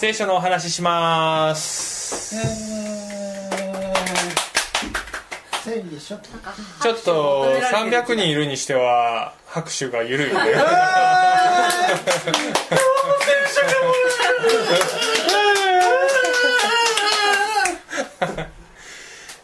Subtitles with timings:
[0.00, 2.36] 聖書のお話しします。
[5.64, 6.20] 整理でしょ
[6.80, 10.34] ちょっと300人いるにしては拍手が緩いね。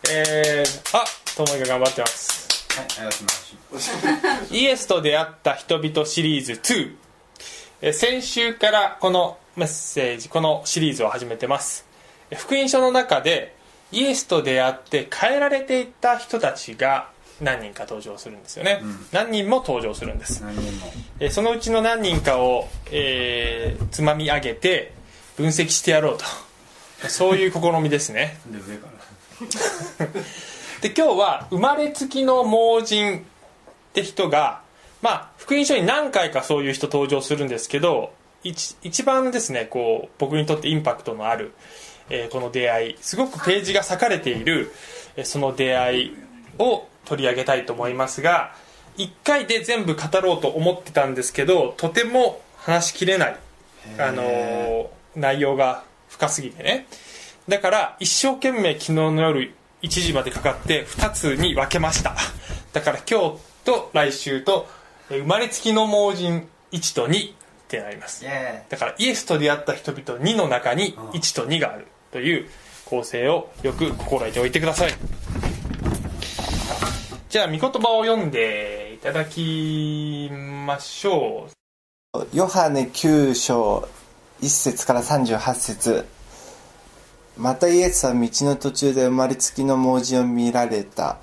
[0.09, 2.65] えー、あともいが頑張ってます。
[2.77, 3.27] はい、ありがとう
[3.73, 4.55] ございます。
[4.55, 6.95] イエスと出会った人々シリーズ2
[7.83, 11.87] えー先週からこのメッセージこのシリーズを始めてます。
[12.31, 13.55] えー福音書の中で
[13.93, 19.07] イエスと出会って変えられていった人たちが何人か登場するんですよね、うん。
[19.13, 20.43] 何人も登場するんです。
[20.43, 20.93] 何人も。
[21.21, 24.93] えーそのうちの何人かを、えーつまみ上げて
[25.37, 26.25] 分析してやろうと。
[27.09, 28.39] そういう試みですね。
[28.47, 30.07] で、上から。
[30.81, 33.23] で今日は生まれつきの盲人っ
[33.93, 34.61] て人が
[35.01, 38.13] まあ福音書に何回かそういう人登場するんですけど
[38.45, 41.53] 一一番ですねこう僕にとってインパクトのある、
[42.11, 42.97] えーこの出会い。
[43.01, 44.73] すごくページが割かれている、
[45.17, 46.17] えーその出会い
[46.59, 48.55] を取り上げたいと思いますが
[48.97, 53.37] 1回で全部語ろうと思ってたんですけどとても話しきれない、
[53.99, 54.87] あのー
[55.17, 56.87] 内容が深すぎてね。
[57.49, 62.17] だから一生懸命昨日の夜1時までかかって2つに分けました。
[62.73, 64.67] だから今日と来週と
[65.11, 67.33] えー生まれつきの盲人1と2
[67.75, 68.25] ってなります。
[68.69, 71.09] だからイエスと出会った人々2の中にうん。
[71.11, 71.87] 1と2がある。
[72.13, 72.49] という
[72.85, 74.93] 構成をよく心得ておいてください。
[77.29, 81.49] じゃあ御言葉を読んでいただきましょ
[82.15, 82.27] う。
[82.33, 83.89] ヨハネ9章
[84.41, 86.07] 1節から38節。
[87.37, 91.19] またイエスは道の途中で生まれつきの盲人を見られた。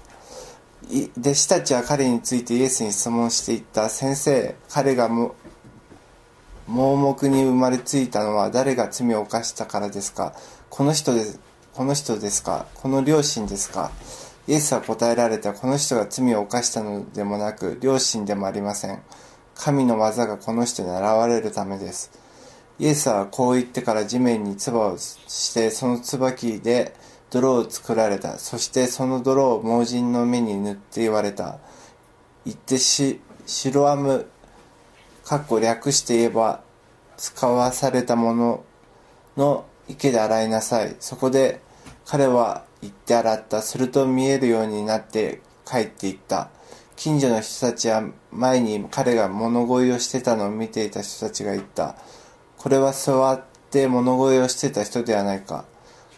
[0.89, 3.87] い弟子たちは彼についてイエスに質問していった。
[3.87, 5.35] 先生彼がも
[6.71, 10.33] 盲目に生まれついたのは誰が罪を犯したからですか？
[10.69, 11.39] この人です
[11.73, 12.65] この人ですか？
[12.75, 13.91] この両親ですか？
[14.47, 19.01] イエスは答えられたこの人が罪を犯したのでもなく両親でもありません。
[19.53, 22.09] 神の技がこの人に現れるためです。
[22.79, 26.95] イエスはこう言ってから地面に唾をしてその椿で
[27.31, 28.39] 泥を作られた。
[28.39, 31.59] そしてその泥を盲人の目に塗って言われた。
[32.45, 33.97] 言ってしシロア
[35.31, 36.61] かっこ略して言えば
[37.15, 38.65] 使わされたもの
[39.37, 40.97] の池で洗いなさい。
[40.99, 41.61] そこで
[42.05, 43.61] 彼は行って洗った。
[43.61, 46.49] すると見えるようになって帰っていった。
[46.97, 48.03] 近所の人たちは
[48.33, 51.95] 前に彼が物乞いをしてたのを見ていた人たちが言った。
[52.57, 55.63] これは座って物乞いをしてた人ではないか。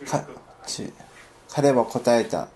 [0.10, 0.26] か
[0.66, 0.92] ち
[1.52, 2.48] 彼は答えた。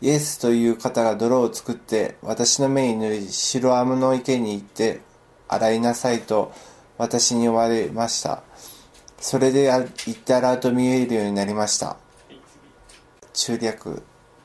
[0.00, 5.08] イエスという方が泥を作って私の目に塗り白アムの池に行って
[5.52, 6.52] 洗いなさいと
[6.96, 8.42] 私に言われました。
[9.18, 11.96] それで行って洗うと見えるようになりました。
[13.32, 14.02] 中略。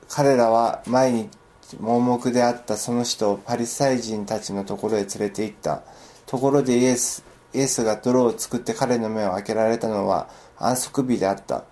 [0.10, 1.30] 彼らは前に
[1.80, 5.84] 盲目であったその人をパリサイ人たちのところへ連れて行った。
[6.26, 7.24] ところでイエス
[7.54, 11.64] イエスが泥を作って彼の目を開けられたのは安息日であった。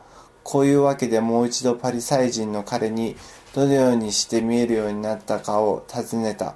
[0.44, 3.16] こういうわけでもう一度パリサイ人の彼に
[3.54, 6.56] どのようにして見えるようになったかを尋ねた。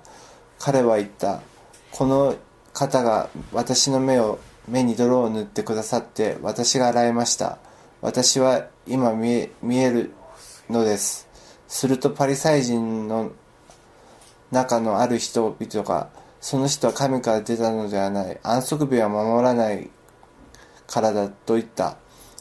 [0.60, 1.42] 彼は言った。
[1.92, 2.36] この
[2.78, 7.58] 方が私の目を目に泥を塗ってくださって私が洗いました。
[8.02, 10.12] 私は今見え見える
[10.70, 11.28] のです。
[11.68, 13.32] するとパリサイ人の
[14.52, 18.40] 中のある人々がその人は神から出たのではない。
[18.44, 19.90] 安息日は守らない
[20.86, 21.98] からだと言った。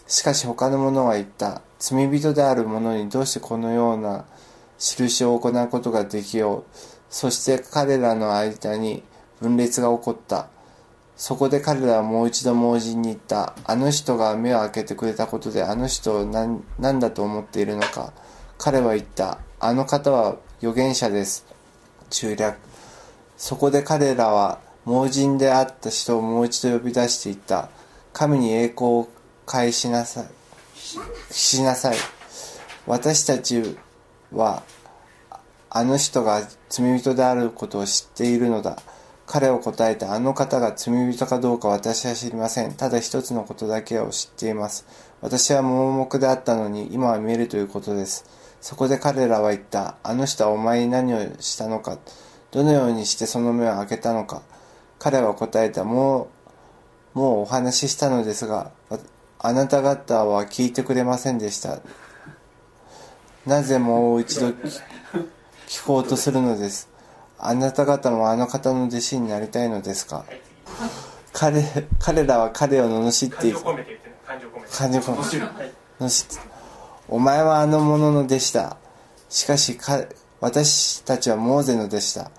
[0.06, 1.62] しかし他の者は言った。
[1.78, 4.26] 罪人である者にどうしてこのような
[4.78, 6.80] 印を行うことができよう。
[7.08, 9.02] そして彼らの間に
[9.40, 10.48] 分裂が起こった。
[11.16, 13.54] そこで彼らはもう一度盲人に言った。
[13.64, 18.12] あの人が目を開けてくれたことであの人を何何だと思っているのか
[18.58, 19.38] 彼は言った。
[19.58, 21.46] あの方は預言者です。
[22.10, 22.56] 中略。
[23.36, 27.68] そこで彼らは盲人であった人をもう一度呼び出していった。
[28.12, 29.08] 神に栄光を
[29.46, 30.26] 返しなさい。
[31.30, 31.96] しなさい。
[32.86, 33.76] 私たち
[34.32, 34.62] は
[35.70, 38.78] あの人が罪人であることを知っているのだ。
[39.26, 42.74] 彼は答えたあの方が罪人かどうか私は知りません。
[42.74, 44.86] ただ一つのことだけを知っています。
[45.20, 48.24] 私は盲目であったのに今は見えるということです。
[48.60, 49.96] そこで彼らは言った。
[50.02, 51.98] あの人はお前に何をしたのか。
[52.52, 54.42] どのようにしてその目を開けたのか。
[54.98, 55.84] 彼は答えた。
[55.84, 56.28] も
[57.14, 58.72] うもうお話ししたのですが
[59.38, 61.80] あなた方は聞いてくれませんでした。
[63.46, 64.48] なぜもう一度
[65.66, 66.95] 聞こうとするのです。
[67.38, 70.24] あなた方もあの方の弟子になりたいのですか？
[71.32, 71.62] 彼
[71.98, 75.76] 彼らは彼を罵ってい感情込めて言ってね感情込めて。
[77.08, 78.76] お前はあの者の弟子だ。
[79.28, 80.04] しかしか
[80.40, 82.30] 私たちはモーゼの弟子だ。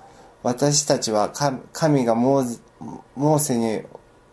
[0.44, 2.60] 私たちは神神がモーゼ
[3.16, 3.84] モーセに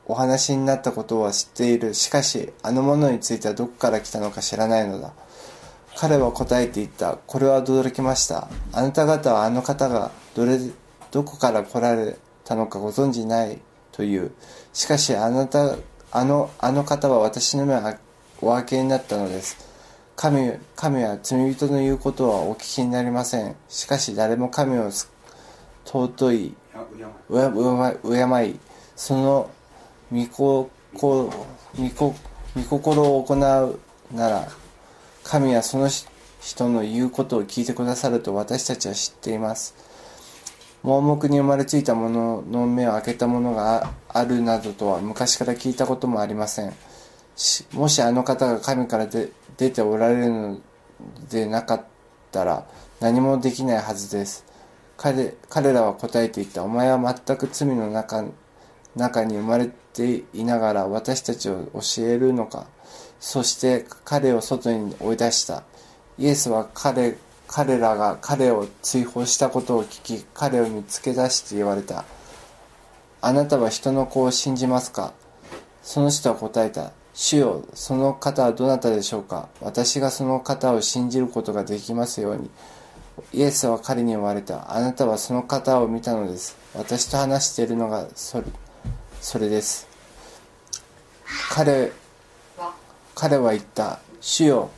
[0.06, 1.94] お話になったことは知っている。
[1.94, 5.12] しかしあの者についてはどこから来たのか知らないのだ。
[5.96, 7.16] 彼は答えて言った。
[7.26, 8.48] これは驚きました。
[8.72, 10.58] あなた方はあの方がどれ
[11.10, 13.58] どこから来られたのかご存じない
[13.92, 14.32] という。
[14.72, 15.76] しかしあなた
[16.10, 17.80] あのあの方は私の目を
[18.40, 19.56] お開けになったのです。
[20.16, 23.56] 神神は罪人の言うことはお聞きになりません。
[23.68, 24.90] しかし誰も神を
[25.84, 26.54] 尊い
[28.02, 28.60] 敬い
[28.96, 29.50] その
[30.12, 31.32] 御ここ
[31.78, 32.14] 御こ
[32.56, 33.80] 御心を行う
[34.14, 34.48] なら
[35.24, 35.88] 神はその
[36.40, 39.74] 人の言うことを聞いてくださると私たちは知っています。
[40.84, 46.74] 盲目に生まれついた者のの目を開けたものがあるなどとは昔から聞いたこともありません。
[47.72, 50.60] もしあの方が神からで出ておられるの
[51.30, 51.84] でなかっ
[52.30, 52.66] たら
[53.00, 54.44] 何もできないはずです。
[54.98, 56.62] 彼彼らは答えていた。
[56.62, 58.26] お前は全く罪の中
[58.94, 62.66] 中に生まれていながら私たちを教えるのか。
[63.20, 65.62] そして彼を外に追い出した。
[66.18, 67.16] イエスは彼
[67.46, 72.04] 彼らが彼を追放したことを聞き彼を見つけ出して言われた。
[73.20, 75.12] あなたは人の子を信じますか？
[75.82, 76.92] その人は答えた。
[77.12, 79.48] 主よその方はどなたでしょうか？
[79.60, 82.50] 私がその方を信じることができますように。
[83.32, 84.74] イエスは彼に言われた。
[84.74, 86.56] あなたはその方を見たのです。
[86.74, 88.44] 私と話しているのがそれ
[89.20, 89.86] それです。
[91.50, 91.92] 彼
[93.14, 94.00] 彼は言った。
[94.20, 94.70] 主よ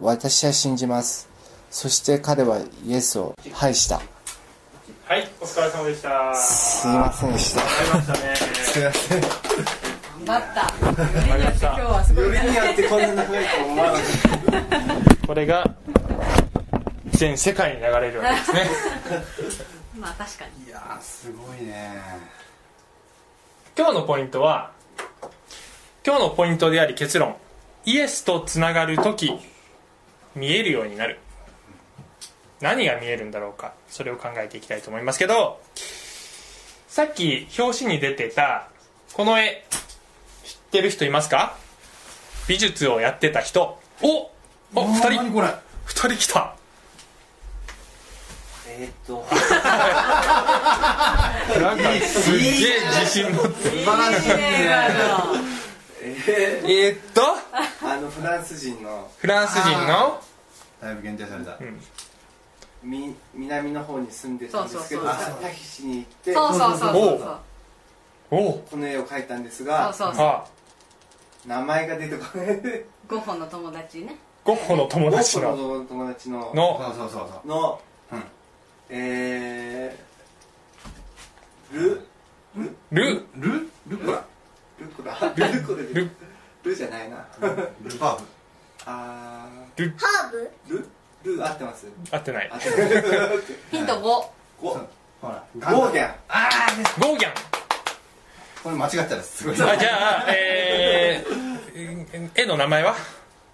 [0.00, 1.28] 私は信じます。
[1.72, 3.96] そして彼はイエスを拝した。
[5.06, 6.34] はいお疲れ様でした。
[6.34, 7.62] すいませんでした。
[7.62, 8.36] ありましたね。
[8.36, 9.20] すいません。
[10.26, 11.00] 頑張った。
[11.00, 12.40] よりによって今日はすごいね。
[12.42, 14.02] によってこんな長いと思わなかっ
[15.26, 15.74] これが
[17.12, 18.70] 全世界に流れるわけですね。
[19.98, 20.66] まあ確かに。
[20.66, 22.02] いやーすごいね。
[23.74, 24.72] 今日のポイントは
[26.06, 27.34] 今日のポイントであり結論。
[27.86, 29.40] イエスとつながる時
[30.34, 31.18] 見えるようになる
[32.62, 35.60] 何が見えるんだろうかそれを考えていきたいと思いますけど
[36.88, 38.68] さっき表紙に出てた
[39.12, 39.64] この絵
[40.44, 41.56] 知ってる人いますか？
[42.48, 43.78] 美術をやってた人。
[44.02, 44.30] お
[44.74, 45.10] お二人。
[45.10, 45.48] 何これ？
[45.84, 46.56] 二人来た。
[48.68, 49.24] えーっと。
[51.60, 52.48] なんかすっげえ
[53.00, 54.34] 自信持って素晴らしいね、
[56.02, 57.20] ええー、っと？
[57.20, 57.24] ー
[57.86, 59.10] あのフランス人の。
[59.18, 60.20] フランス人の？
[60.80, 61.58] だいぶ限定された、
[62.82, 67.38] み南の方に住んでたんですけどそうそうそうタヒチに行ってそうそうそうそう。
[68.30, 70.26] おおこの絵を描いたんですそうがそうそう。
[70.26, 70.44] あ。
[71.46, 72.84] 名前が出てこない。
[73.08, 74.16] ゴッホの友達ね。
[74.44, 76.94] ゴッホの友達僕のの友達のの。
[76.96, 77.48] そうそうそうそう。
[77.48, 77.80] の
[78.12, 78.22] うん。
[78.90, 82.02] えー、ル
[82.90, 84.24] ルルルコラ
[84.78, 85.14] ルクラ
[85.48, 86.10] ルクラル
[86.62, 87.26] ルじゃないな。
[87.82, 88.24] ルパーブ。
[88.86, 90.30] あルハー
[90.68, 90.76] ブ？
[90.76, 90.84] ー
[91.24, 91.86] ルル合ってます？
[92.10, 92.50] 合ってない。
[92.50, 94.00] 合ってるヒント5。
[94.00, 94.30] ゴ
[94.60, 94.78] ほ
[95.22, 95.44] ら。
[95.54, 96.08] ゴーギャン。
[96.08, 96.48] ああ
[97.00, 97.32] ゴーギャン。
[98.62, 99.54] これ間違ったらすごい。
[99.54, 102.94] あじゃあえー、絵の名前は？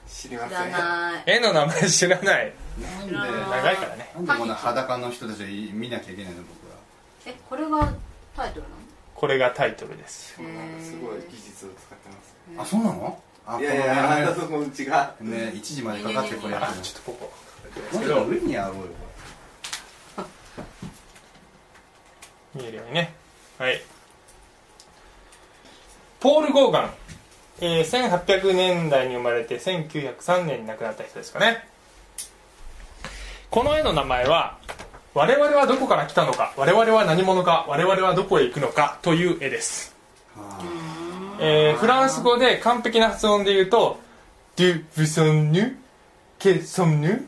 [0.09, 1.23] 知りませ知らんない。
[1.27, 2.53] 絵の名前知らない。
[2.81, 3.31] なんで知らない。
[3.31, 4.11] 長いからね。
[4.15, 6.79] なんでこんな裸の人たちを見なきゃいけないの僕は。
[7.27, 7.93] え、これが
[8.35, 8.75] タイトルなの？
[9.15, 10.35] これがタイトルです。
[10.35, 10.49] すごい
[11.31, 12.09] 技術を使って
[12.57, 12.75] ます。
[12.77, 13.19] あそうなの？
[13.47, 15.15] あいやいやあそこうちが。
[15.21, 17.33] ね1時までかかってこれやあってるちょっとここ
[17.93, 18.83] もうちょっと上にやろうよ。
[22.55, 23.15] 見えるようにね。
[23.59, 23.81] はい。
[26.21, 26.91] ポール・ゴーガン、
[27.61, 31.69] えー、1800年代に生まれて1903年に亡くなった人ですかね。
[33.51, 34.59] この絵の名前は
[35.15, 39.97] 我々はどこから来たのか我々は何者か我々はどこへ行くのかという絵です、
[40.37, 40.61] あ。
[41.41, 43.99] えーフランス語で完璧な発音で言うと
[44.57, 45.79] 「ドゥ・ブソンヌ・
[46.39, 47.27] ケ・ソンヌ・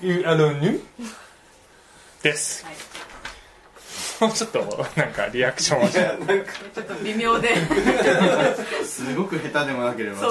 [0.00, 0.80] ユ・アロヌ」
[2.22, 2.64] です。
[2.64, 2.74] はい。
[4.20, 5.88] もうちょっとなんかリアクションを。
[5.88, 6.02] ちょ
[6.82, 7.54] っと微妙で。
[7.54, 10.28] ーすごく下手でもなければ。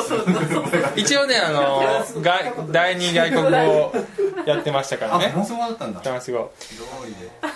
[0.95, 3.93] 一応ねあの外第二外国語を
[4.45, 5.25] やってましたからね。
[5.27, 5.99] あフランス語だったんだ。
[6.01, 6.51] フランス語。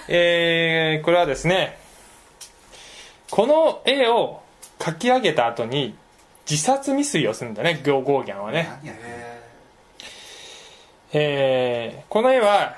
[0.07, 1.77] えー、これはですね
[3.29, 4.41] この絵を
[4.79, 5.95] 描き上げた後に
[6.49, 8.69] 自殺未遂をするんだねゴーゴーギャンはね
[11.13, 12.75] えーこの絵は、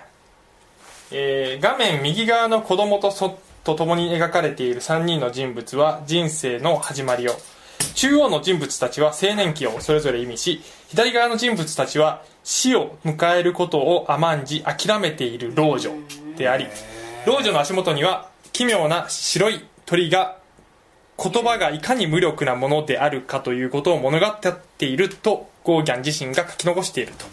[1.12, 7.32] えー画面右側の子供とそと共に描かれている3人の人物は人生の始まりを
[7.96, 15.92] 中央の人物たちは青年期をそれぞれ意味し左側の人物たちは死を迎えることを甘んじ諦めている老女
[16.38, 16.68] であり
[17.26, 20.38] 老女の足元には奇妙な白い鳥が
[21.18, 27.26] 言葉がいかに無力なものであるかということを物語っているとゴーギャン自身が書き残していると。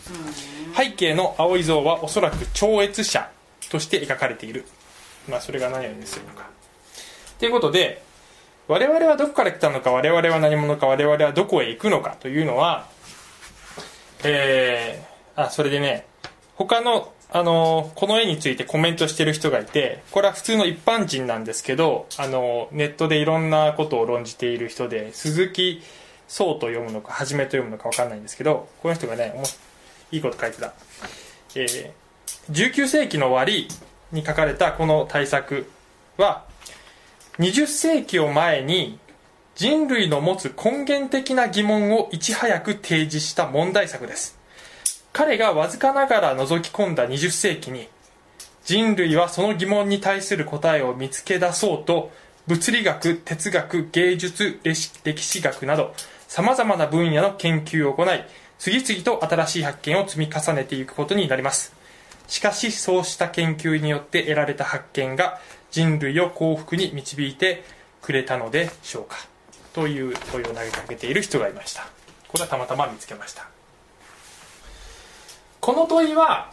[0.75, 3.31] 背景の青い像はおそらく超越者
[3.71, 4.67] として描かれている。
[5.29, 6.49] まあそれが何を意味するのか。
[7.39, 8.03] ということで
[8.69, 12.87] 我々はどこから来たのか我々は何者か我々はどこへ行くのかというのは
[14.23, 16.07] えー、あそれでね
[16.55, 25.81] 他のあのこの絵についてコメントしてる人がいてこれは普通の一般人なんですけどあのネットでいろんなことを論じている人で鈴木
[26.27, 29.41] 壮と読むのかはじめと読むのか分かんないんですけどこの人がね
[30.13, 30.73] いいこと書いてた、
[31.55, 32.01] えー
[32.51, 33.69] 19世紀の終わり
[34.13, 35.71] に書かれたこの大作
[36.17, 36.45] は
[37.39, 38.99] 20世紀を前に
[39.55, 44.39] 人類の持つ根源的な疑問をいち早く提示した問題作です。
[45.13, 47.89] 彼がわずかながら覗き込んだ20世紀に
[48.65, 52.11] 人類はその疑問に対する答えを見つけ出そうと
[52.47, 55.95] 物理学哲学芸術歴史歴史学など
[56.29, 58.25] さまざまな分野の研究を行い
[58.61, 61.73] 次々と新しい発見を積み重ねていくことになります。
[62.29, 65.41] しかしそうした研究によって得られた発見が
[65.71, 67.65] 人類を幸福に導いて
[68.03, 69.17] くれたのでしょうか。
[69.73, 71.89] という問いを投げかけている人がいました。
[72.29, 73.49] これはたまたま見つけました。
[75.61, 76.53] この問いは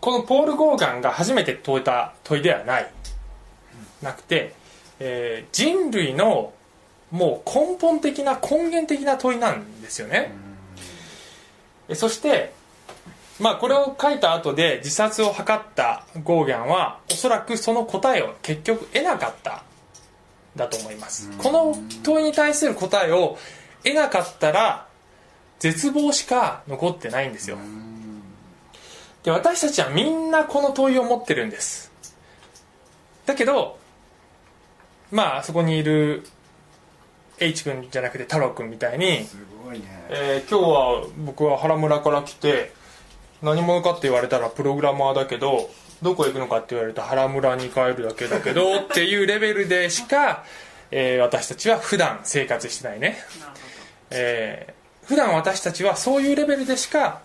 [0.00, 2.88] このポール・ゴーガンが初めて問いた問いではない。
[4.02, 4.54] なくて、
[5.00, 6.52] えー人類の
[7.10, 10.30] もう根本的な根源的な問いなんですよね。
[10.30, 10.47] え
[11.94, 12.52] そして
[13.38, 19.62] まあこれを書いた後で自殺を図ったゴーギャンはおそらくその答えを結局得なかった。
[20.58, 21.30] だと思います。
[21.38, 23.38] この問いに対する答えを
[23.84, 24.86] 得なかったら
[25.58, 27.56] 絶望しか残ってないんですよ。
[29.22, 31.90] で私たちはみんなこの問いを持ってるんです。
[33.24, 33.78] だけど
[35.10, 36.26] まあそこにいる
[37.38, 39.57] H 君じゃなくて太郎君みたいにすご
[40.10, 42.72] えー今日は僕は原村から来て
[43.42, 45.70] 何者かって言われたらプログラマーだけど
[46.02, 50.44] どこ行くのかって言われると原村に帰るだけだけど っていうレベルでしか、
[50.90, 53.22] えー私たちは普段生活してないね、
[54.10, 57.22] えー普段私たちはそういうレベルでしか、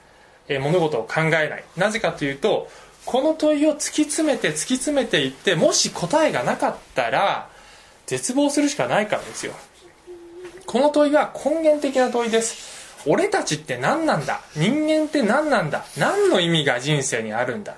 [0.48, 1.63] えー物事を考えない。
[1.75, 2.70] なぜかというと
[3.06, 7.50] この問いを突き詰めて突き詰めていってもし答えがなかったら
[8.06, 9.54] 絶望するしかないからですよ。
[10.66, 12.73] この問いは根源的な問いです
[13.05, 14.41] 俺たちって何なんだ？
[14.55, 15.86] 人間って何なんだ？
[15.98, 17.74] 何の意味が人生にあるんだ？
[17.74, 17.75] っ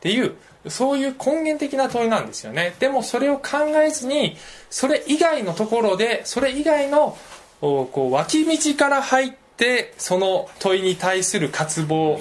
[0.00, 0.34] ていう
[0.68, 2.74] そういう根源的な問いなんですよね。
[2.78, 4.36] でもそれを考えずに
[4.70, 7.16] それ以外のところでそれ以外の
[7.60, 12.20] こう脇道から入ってその問いに対する渇望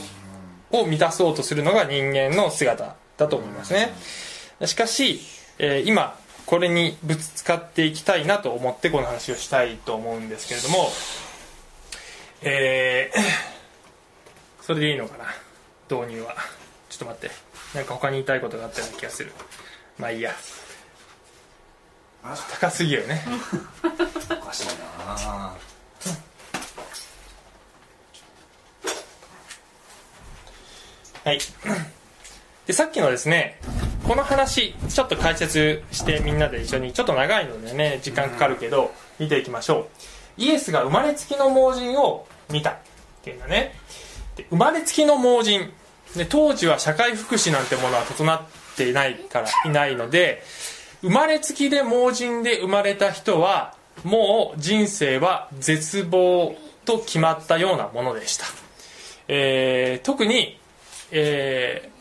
[0.72, 3.94] を満たそうとするのが人間の姿だと思いますね。
[4.66, 5.22] しかし、
[5.58, 10.90] えー今これにぶつかっていきたいなと思ってこの話をしたいと思うんですけれども
[12.48, 13.20] えー
[14.62, 15.26] それでいいのかな？
[15.90, 16.36] 導入は。
[16.90, 17.32] ちょっと待って。
[17.76, 19.32] なんか他に言いたいことがあったような気がする。
[20.00, 20.32] まあいいや。
[22.60, 23.22] 高すぎるよね。
[23.84, 24.74] おかしいな。
[31.24, 31.40] はい。
[32.68, 33.60] で、さっきのですね、
[34.08, 39.88] この話、ちょっと解説してみんなで一緒に、ちょっと長いのでね、時間かかるけど、見ていきましょ
[40.38, 40.42] う。
[40.42, 42.78] イエスが生まれつきの盲人を見たっ
[43.24, 43.74] ていうのね。
[44.36, 45.72] で生まれつきの盲人。
[46.16, 48.42] で、当時は社会福祉なんてものは整っ
[48.78, 50.44] ていないからいないので、
[51.02, 58.46] 生まれつきで盲人で生まれた人は、もう人生は絶望と決まったようなものでした。
[59.28, 60.60] えー特に、
[61.12, 61.96] えー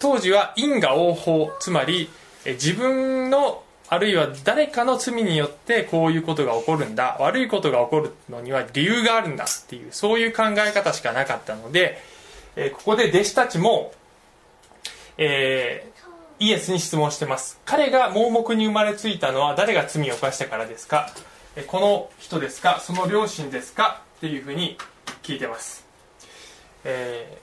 [0.00, 2.10] 当時は因果応報つまり
[2.44, 3.63] 自分の
[3.94, 7.16] あるいは誰かの罪によってこういうことが起こるんだ。
[7.20, 11.98] 悪いことが起こるのには理由があるんだっていうそういう考え方しかなかったので、
[12.56, 13.92] えここで弟子たちも、
[15.16, 15.94] えー
[16.40, 17.60] イエスに質問してます。
[17.64, 21.08] 彼が盲目に生まれついたのは誰が罪を犯したからですか？
[21.54, 22.80] えこの人ですか？
[22.80, 24.02] その両親ですか？
[24.16, 24.76] っていうふうに
[25.22, 25.86] 聞いてます。
[26.82, 27.38] え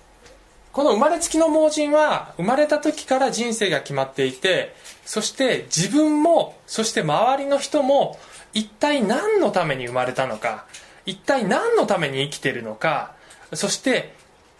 [0.73, 4.73] この生まれつきの盲人は生まれた時から人生が決まっていて
[5.05, 8.17] そして自分もそして周りの人も
[8.53, 10.65] 一体何のために生まれたのか
[11.05, 13.13] 一体何のために生きてるのか
[13.53, 14.13] そして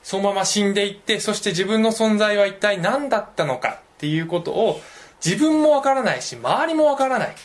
[0.04, 4.82] そのまま死んでいってそして自分の存在は一体何だったのかっていうことを
[5.24, 7.36] 自分もわからないし周りもわからない。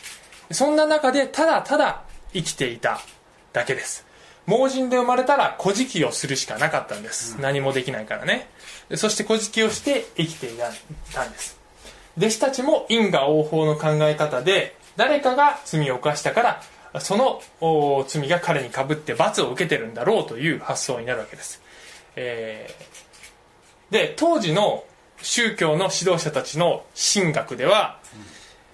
[0.51, 2.01] そんな中でただただ
[2.33, 2.99] 生きていた
[3.53, 4.07] だけです。
[4.47, 8.37] 盲人で生まれたら小じをするしかなかったんです、何もできないからね。
[8.37, 8.47] で
[8.95, 10.57] そして小じをして生きてい
[11.13, 11.59] たんです。
[12.17, 16.61] 弟子たちも因果応報の考え方で誰かが罪を犯したか
[16.93, 21.61] らその罪が彼にかぶって罰を受けてるんだろうという発想になるわけです、
[22.15, 22.97] えー
[23.89, 24.83] で当時の
[25.21, 27.99] 宗教の指導者たちの神学では、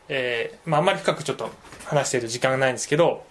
[0.09, 1.49] えーまあ、あんまり深くちょっと
[1.85, 3.25] 話している時間がないんですけど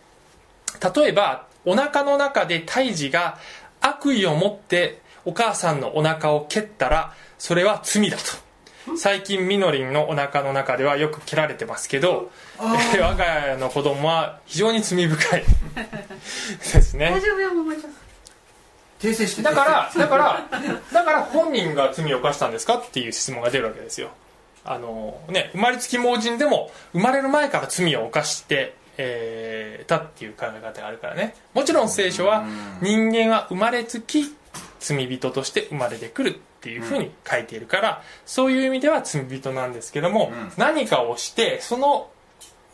[0.95, 3.39] 例えばお腹の中で胎児が
[3.81, 8.23] 悪意を持ってお母さんのお腹を蹴ったらそれは罪だと。
[8.97, 13.01] 最近みのりんのお腹の中ではよく蹴られてますけど、えー。
[13.03, 15.45] 我が家の子供は非常に罪深い。
[16.59, 17.11] ですね。
[17.11, 17.93] 大丈夫よももちゃん
[19.01, 20.47] 訂正してだから だから
[20.93, 24.11] だから本人が罪を犯したんですかっていう質問が出るわけですよ。
[24.65, 31.35] あのね生まれつき盲人でも生まれる前から罪を犯して、えーたっていう考え方があるからね。
[31.55, 32.45] もちろん聖書は
[32.81, 34.37] 人間は生まれつき
[34.83, 40.53] 罪人として生まれてくるっていうふうに書いているから、そういう意味では罪人なんですけども、うん。
[40.57, 42.11] 何かをしてその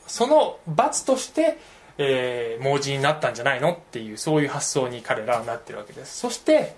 [0.07, 1.59] その罰として、
[1.99, 6.19] えー盲人になったんじゃないのっていうそういう発想に彼らはなってるわけです。
[6.19, 6.75] そして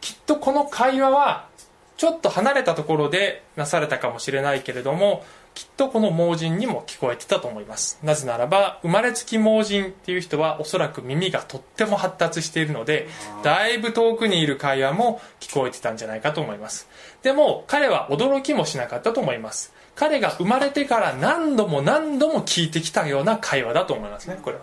[0.00, 1.48] きっとこの会話は
[1.96, 7.98] ちょっと離れたところでなされたかもしれないけれどもきっとこの盲人にも聞こえてたと思います。
[8.02, 13.08] なぜならば生まれつき盲人っていう人はおそらく耳がとっても発達しているので
[13.42, 16.88] だいぶ遠くにいる会話も聞こえてたんじゃないかと思います。
[17.22, 19.72] でも彼は驚きもしなかったと思います。
[19.98, 24.62] 彼が生まれてから何度も何度も聞いてきたような会話だと思いますねこれは、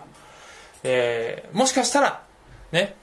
[0.82, 2.22] えーもしかしたら
[2.72, 2.96] ね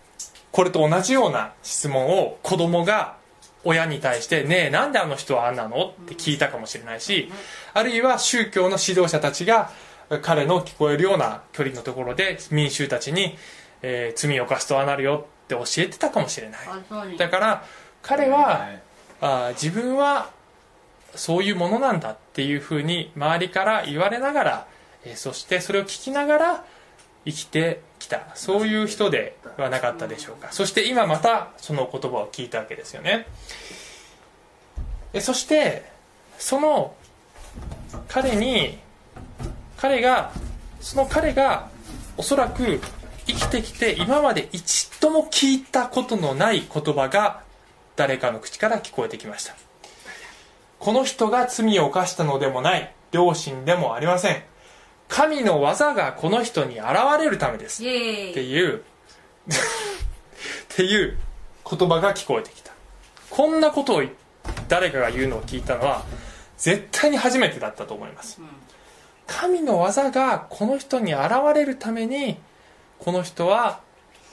[0.51, 3.17] これと同じような質問を子供が
[3.63, 7.31] 親に対して「ねえなんであの人はあんなの?」って聞いたかもしれないし
[7.73, 9.71] あるいは宗教の指導者たちが
[10.21, 13.37] 彼の聞こえるような距離のところで民衆たちに、
[13.81, 17.17] えー罪を犯すとはなるよって教えてたかもしれない。
[17.17, 17.63] だから
[18.01, 18.67] 彼は
[19.21, 20.29] あー自分は
[21.15, 24.67] そういうものなんだっていうふうに周りから言われながら、
[25.05, 26.63] えーそしてそれを聞きながら
[27.25, 28.21] 生きてきた。
[28.35, 30.49] そういう人ではなかったでしょうか。
[30.51, 33.25] そして今またその言葉を聞いたわけですよね
[35.13, 35.85] えそして
[36.37, 36.95] その
[38.07, 38.79] 彼に
[39.77, 40.31] 彼が
[40.81, 41.69] その彼が
[42.17, 42.81] おそらく
[43.25, 47.41] 生きてきて今まで一度も聞いたことのない言葉が
[47.95, 49.55] 誰かの口から聞こえてきました。
[50.79, 52.93] この人が罪を犯したのでもない。
[53.11, 54.43] 両親でもありません。
[55.07, 56.87] 神の技がこの人に現
[57.19, 57.81] れるためです。
[57.81, 58.81] っていうっ
[60.69, 61.17] ていう
[61.69, 62.73] 言葉が聞こえてきた。
[63.29, 64.03] こんなことを
[64.73, 66.03] 誰かが言うのを聞いたのは
[66.57, 68.41] 絶対に初めてだったと思います。
[69.27, 72.37] 神の技がこの人に現れるために
[72.97, 73.81] この人は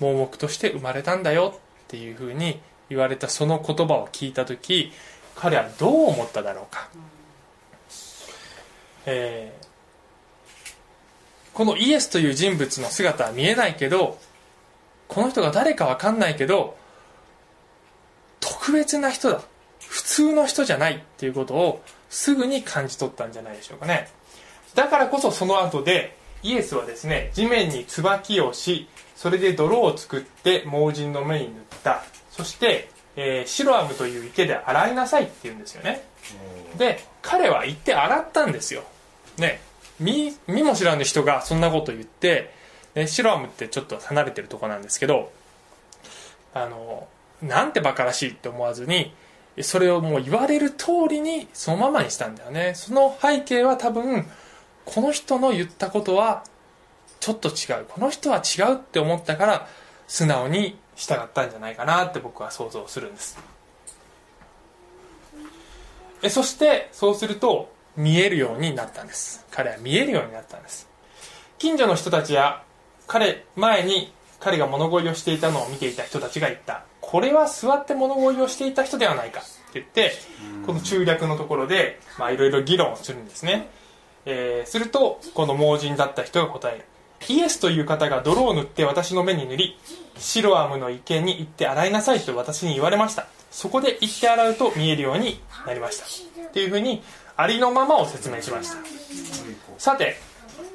[0.00, 4.92] 盲目として生まれたんだよっていうふうに言われたその言葉を聞いた時
[5.34, 6.88] 彼はどう思っただろうか、
[9.04, 9.70] えー
[11.52, 14.18] このイエスという人物の姿は見えないけど
[15.08, 16.76] この人が誰か分かんないけど
[18.38, 19.42] 特別な人だ
[19.90, 24.08] 普通の人じゃないっていうことをすぐに感じ取ったんじゃないでしょうかね。
[24.76, 32.04] だからこそその後でイエスはですね地面に椿をしそれで泥を作って盲人の目に塗った。
[32.30, 36.04] そして、えーシロアムという池で洗いなさいって言うんですよね。
[36.78, 38.84] で彼は行って洗ったんですよ。
[39.38, 39.60] ね。
[39.98, 42.54] 見見も知らぬ人がそんなこと言って、
[42.94, 45.32] ね、シロアムってちょっと離れてるとこなんですけど
[46.54, 47.08] あの
[47.42, 49.12] なんてバカらしいって思わずに
[49.62, 52.72] それをもう言われる通りにそのままにしたんだよね。
[52.74, 54.26] その背景は多分
[54.84, 56.44] この人の言ったことは
[57.20, 57.86] ちょっと違う。
[57.88, 59.68] この人は違うって思ったから
[60.08, 63.38] 素直に従ったんじゃないかなって僕は想像するんです。
[66.22, 69.46] えそしてそうすると見えるようになったんです。
[69.50, 70.88] 彼は見えるようになったんです。
[71.58, 72.62] 近所の人たちや
[73.06, 76.84] 彼前に彼が物乞いをしていたのを見ていた人たちが言った。
[77.10, 80.12] これは座って物乞いをしていた人ではないかって言って
[80.64, 83.68] この中略のところでまあいろいろ議論をするんですね、
[84.26, 86.84] えーするとこの盲人だった人が答える。
[87.28, 89.78] イエスという方が泥を塗って私の目に塗り
[90.16, 93.26] シロアムの池に行って洗いなさいと私に言われました。
[93.50, 96.06] そこで行って洗うと見えるようになりました。
[96.46, 97.02] っていうふうに
[97.36, 98.76] ありのままを説明しました。
[99.78, 100.16] さて、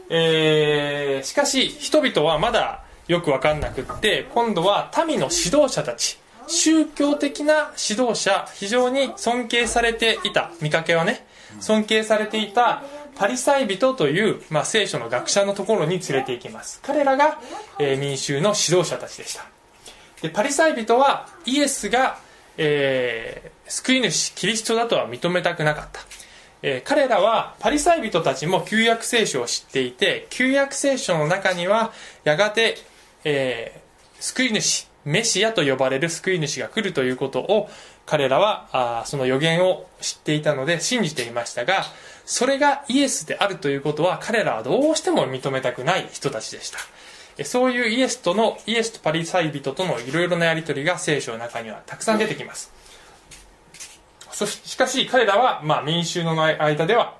[0.09, 11.25] えーしかし人々はまだよく分かんなくって今度は民の指導者たち宗教的な指導者非常に尊敬されていた見かけはね
[11.59, 12.83] 尊敬されていた
[13.15, 16.81] パリサイ人という、まあ、聖書の学者のところに連れて行きます。
[16.83, 17.39] 彼らが、
[17.79, 19.45] えー民衆の指導者たちでした。
[20.21, 22.19] でパリサイ人はイエスが、
[22.57, 26.01] えー救い主キリストだとは認めたくなかった、
[26.61, 31.93] えー彼らはパリサイ人たちも旧約聖書を知っていて旧約聖書の中には
[32.25, 32.75] やがて、
[33.23, 37.69] えー救い主メシアと呼ばれる救い主が来るということを
[38.05, 41.83] 彼らはあその予言を知っていたので信じていましたが
[42.25, 46.79] それがイエスであるということは彼らはどうしても認めたくない人たちでした。
[47.43, 52.71] そういうイエスとのイエスとパリサイ人とのいろいろなやり取りが聖書の中にはたくさん出てきます。
[54.31, 57.15] そしかし彼らは、まあ、民衆の間では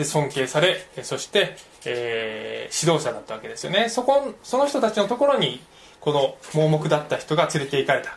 [0.00, 3.88] 尊敬されそして、えー指導者だったわけですよね。
[3.88, 5.60] そこその人たちのところに
[6.00, 8.16] この盲目だった人が連れて行かれた。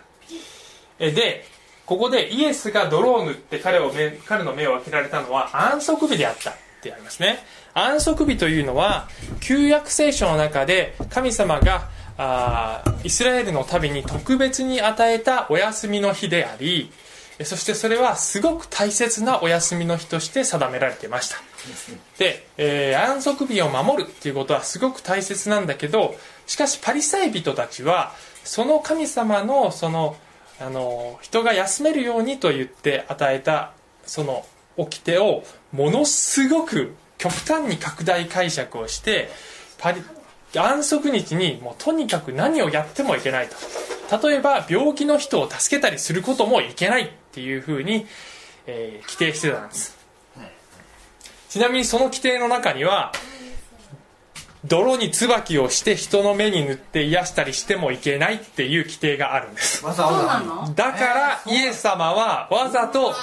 [0.99, 1.45] で
[1.85, 3.91] ここでイエスが泥を塗って彼を
[4.25, 7.39] 彼の目を開けられたのは安息日であったってありますね。
[7.73, 9.07] 安息日というのは
[9.39, 16.91] 旧約聖書の中で神様があイスラエルの民に特別に与えたお休みの日であり
[17.43, 21.37] そしてそれはすごく大切なお休みの日として定められていました。
[22.17, 26.15] で、えー安息日を守るっていうことはすごく大切なんだけど
[26.47, 30.15] しかしパリサイ人たちはその神様のその
[30.59, 33.73] あの人が休めるようにと言って与えた
[34.05, 34.45] その
[34.77, 39.29] 掟をものすごく極端に拡大解釈をして
[39.79, 40.03] パリ
[40.55, 43.55] 安息日にもうとにかく何をやってもいけないと。
[44.27, 48.05] 例えば病気の人を助けたりすることもいけないっていうふうに、
[48.67, 49.97] えー規定してたんです。
[51.49, 53.11] ちなみにその規定の中には
[54.65, 59.83] 泥に椿をして人の目に塗って癒したりしてもいけないっていう規定があるんです。
[59.83, 63.13] だからイエス様はわざと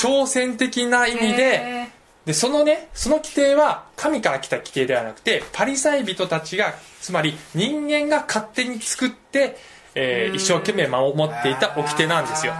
[0.00, 1.88] 挑戦的な意味でへ
[2.26, 9.56] でそのねその規定は神から来た規定ではなくてパリサイ人たちがつまり人間が勝手に作って、
[9.94, 12.54] えー一生懸命守っていた掟なんですよ。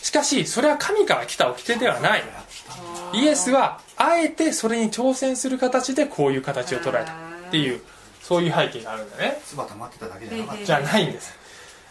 [0.00, 2.22] しかしそれは神から来た掟ではない。
[3.14, 7.80] イエスはあえてそれに挑戦する形でこういう形を捉えたっていう
[8.20, 9.40] そういう背景があるんだね。
[9.44, 11.34] 唾溜まってただけじゃなかったじゃないんです、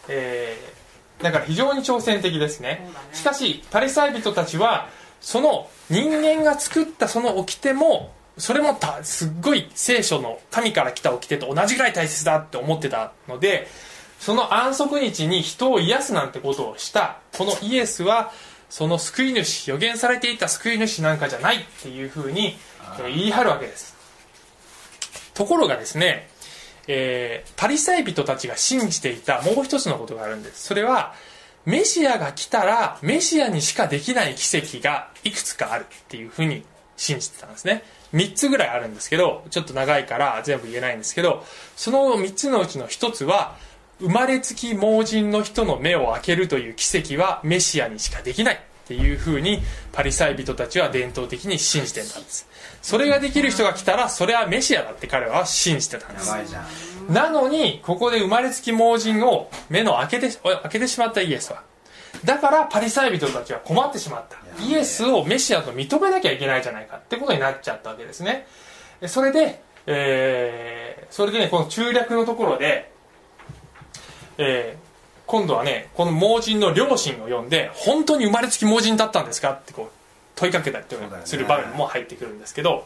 [0.07, 0.81] えー
[1.21, 2.69] だから非常に挑戦的ですね。
[2.69, 2.91] ね。
[3.13, 13.67] しかしパリサイ人たちはその人間が作ったその掟もそれもたすっごい聖書の神から来た掟と同じぐらい大切だって思ってたので
[14.19, 18.31] その安息日に人を癒すなんてことをしたこのイエスは
[18.71, 22.55] その救い主予言されていた救い主なんかじゃないっていうふうに
[22.99, 23.95] えー言い張るわけです。
[25.33, 26.29] ところがですね、
[26.87, 30.63] えーパリサイ人たちが信じていたもう一つのことがあるんです。
[30.63, 31.13] それは
[31.65, 36.63] メシアが来たらメシアにしかできない奇跡がいくつかあるっていうふうに
[36.95, 37.83] 信じてたんですね。
[38.13, 43.55] 3つぐらいあるんですけどちょっと長いから全部言えないんですけどその3つのうちの1つは
[44.01, 49.61] 生まれつき盲人の人の目を開けるという奇跡はメシアにしかできないっていうふうに
[49.91, 52.47] パリサイ人たちは伝統的に信じてたんです。
[52.81, 56.33] それができる人が来たらそれはメシアだって彼らは信じてたんです。
[57.09, 61.63] なのにここで生まれつき盲人を目の開けて開けてしまったイエスは。
[62.25, 64.37] だからパリサイ人たちは困ってしまった。
[64.63, 68.47] イエスをメシアと認めなきゃいけないじゃないかってことになっちゃったわけですね。
[68.99, 72.90] でそれで、えーそれでねこの中略のところで、
[74.43, 74.91] えー
[75.27, 79.51] 今度はねこの盲人の両親を呼んで本当に生まれつき盲人だったんですか？
[79.53, 79.89] ってこう
[80.35, 82.85] 問いかけたりとかする場面も入ってくるんですけど、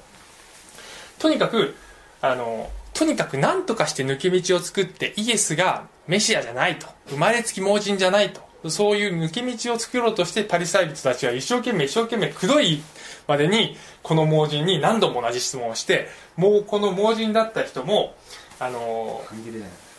[1.17, 1.73] とにかく
[2.21, 12.83] あのとにかく何とかして抜け道を作ってイエスがメシアじゃないと生まれつき盲人じゃないとそういう抜け道を作ろうとしてパリサイ人たちは一生懸命一生懸命くどい
[13.27, 18.13] までにこの盲人に何度も同じ質問をしてもうこの盲人だった人も
[18.59, 19.23] あの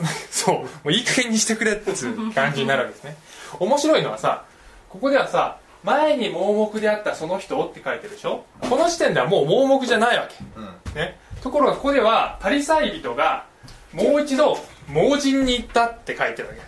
[0.30, 3.16] そうもういい加減にしてくれっていう感じになるわけですね。
[3.58, 4.44] 面白いのはさ
[4.90, 8.44] ここではさ前に盲目であったその人って書いてるでしょ？
[8.60, 10.34] この時点ではもう盲目じゃないわけ。
[10.56, 10.94] うん。
[10.94, 13.44] ね、ところがここではパリサイ人が
[13.92, 16.60] もう一度盲人に行ったって書いてるわけ。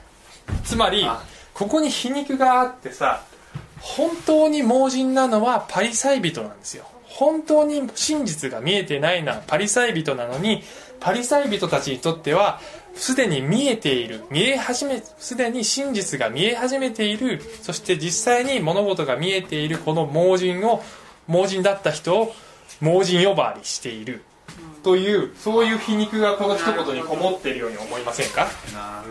[0.65, 1.21] つまりあ。
[1.53, 3.23] ここに皮肉があってさ
[3.81, 6.85] 本当に盲人なのはパリサイ人なんですよ。
[7.05, 10.63] 本当に真実が見えてないのはパリサイ人なのに
[11.01, 12.61] パリサイ人たちにとっては
[12.99, 17.41] すでに見えている見え始めすでに真実が見え始めている。
[17.63, 20.83] そして実際に物事が見えているこの盲人を
[21.27, 22.35] 盲人だった人を
[22.81, 24.23] 盲人呼ばわりしている。
[24.83, 28.49] というそういう皮肉がこの一言にこもっているように思いませんか？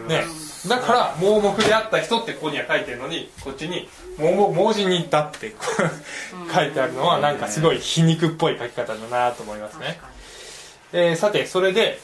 [0.07, 0.23] ね。
[0.67, 5.53] だから盲目であった人ってここには書いてるのにこっちに盲目盲人に行ったって
[6.53, 9.99] 書いてあるのはなんかすごい皮肉っぽい書き方だなと思いますね、
[10.93, 11.99] えーさてそれで、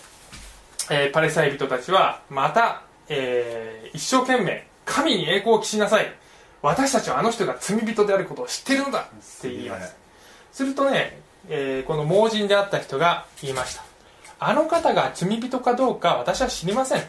[0.89, 6.13] えーパレサイ人たちはまた、えー一生懸命神に栄光を期しなさい。
[6.61, 9.01] 私たちはあの人が罪人であることを知っているのだ。
[9.01, 9.03] っ
[9.41, 9.95] て言います。
[10.51, 11.19] するとね、
[11.49, 13.83] えーこの盲人であった人が言いました。
[14.39, 17.03] あの方が罪人かどうか私は知りません。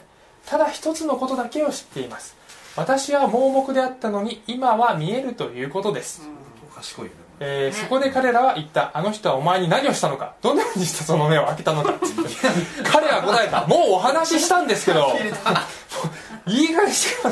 [0.46, 2.37] ただ一つのことだけを知っています。
[2.76, 6.28] 私は盲目であったのに今は見えるということです、
[6.74, 10.35] 賢いよねえーそこで彼らは言ったあの人はお前に何をしたのか？
[10.42, 11.94] どんなふうにしてその目を開けたのか
[12.90, 13.66] 彼は答えた。
[13.66, 15.12] もうお話ししたんですけど。
[16.47, 17.29] いい加減にして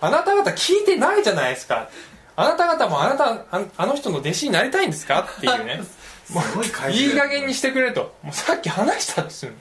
[0.00, 1.88] あなた方聞いてないじゃないですか。
[2.36, 5.28] あなた方もあなたああの人の弟子になりたいんですか？
[5.38, 5.80] っていうね。
[6.26, 8.14] すごい返しいい加減にしてくれと。
[8.22, 9.52] もうさっき話したんですよ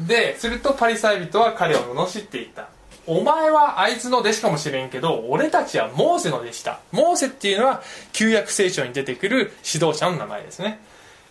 [0.00, 2.68] でするとパリサイ人は彼を罵っていった
[3.06, 6.80] お前はあいつの弟子かもしれんけど俺たちはモーセの弟子だ。
[6.92, 10.80] モーセっていうのは旧約聖書に出てくる指導者の名前ですね。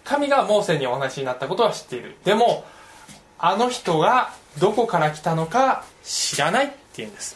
[0.04, 2.16] 神がモーセにお話になったことは知っている。
[2.24, 2.66] でも
[3.38, 7.36] あの人がどこから来たのか知らないっていうんです。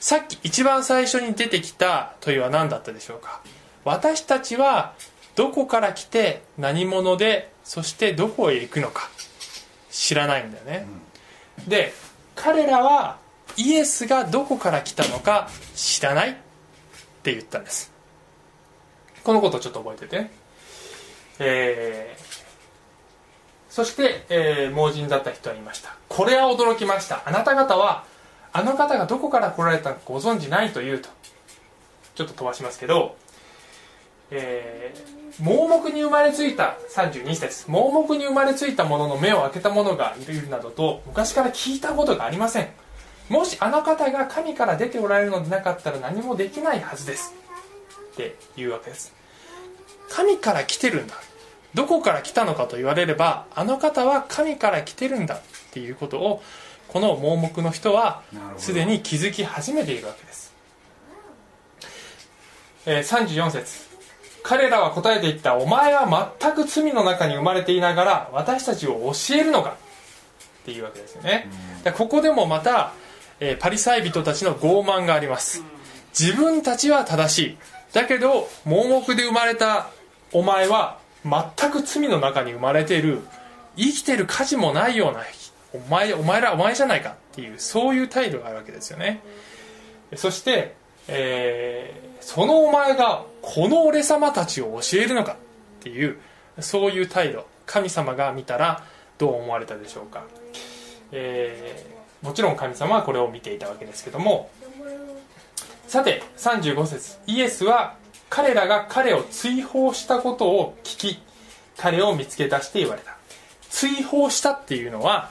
[0.00, 3.40] さっき一番最初に出てきた問いは何だったでしょうか？
[3.84, 4.94] 私たちは
[5.34, 9.10] どこから来て何者でそしてどこへ行くのか
[9.90, 10.86] 知らないんだよね、
[11.66, 11.92] で
[12.34, 13.18] 彼らは
[13.56, 16.34] イエスがどこから来たのか知らないっ
[17.22, 17.92] て言ったんです。
[19.22, 20.18] このことをちょっと覚えてて。
[20.18, 20.30] ね
[21.38, 22.44] えー
[23.74, 25.96] そして、えー盲人だった人は言いました。
[26.08, 27.22] これは驚きました。
[27.26, 28.04] あなた方は
[28.52, 31.08] あの方がどこから来られたのかご存じないというと
[32.14, 33.16] ちょっと飛ばしますけど、
[34.30, 42.68] えー盲目に生まれついた32節盲目に生まれついた者の目を開けた者がいるなどと昔から聞いたことがありません。
[43.28, 47.34] もしあの方が神から出ておられるのでなかったら何もできないはずです。
[48.12, 49.14] っていうわけです。
[50.10, 51.14] 神から来てるんだ。
[51.72, 55.36] どこから来たのかと言われればあの方は神から来てるんだ。
[55.36, 55.40] っ
[55.72, 56.42] ていうことを
[56.88, 58.22] この盲目の人は
[58.58, 60.54] すでに気づき始めているわけです、
[62.86, 63.84] えー34節。
[64.44, 65.54] 彼らは答えていった。
[65.56, 69.70] お前は全く罪の中に生まれていながら私たちを教えるのか。
[70.62, 71.48] っていうわけですよね。
[71.82, 72.92] でここでもまた、
[73.40, 75.62] えパリサイ人たちの傲慢があります。
[76.18, 77.56] 自分たちは正しい。
[77.92, 79.90] だけど盲目で生まれた
[80.32, 83.20] お前は全く罪の中に生まれている。
[83.76, 85.22] 生きてる価値もないような
[85.72, 89.20] お前お前らお前じゃないかっていうそういう態度があるわけですよね。
[90.14, 90.74] そして、
[91.08, 95.36] えーそのお前がこの俺様たちを教えるのかっ
[95.80, 96.16] ていう
[96.60, 97.46] そういう態度。
[97.66, 98.84] 神様が見たら
[99.18, 100.24] どう思われたでしょうか、
[101.12, 101.93] えー
[102.24, 104.50] もちろん神様はこれを見ていたわけですけども。
[105.86, 107.18] さて35節。
[107.26, 107.96] イエスは
[108.30, 111.22] 彼らが彼を追放したことを聞き
[111.76, 113.18] 彼を見つけ出して言われた。
[113.68, 115.30] 追放したっていうのは、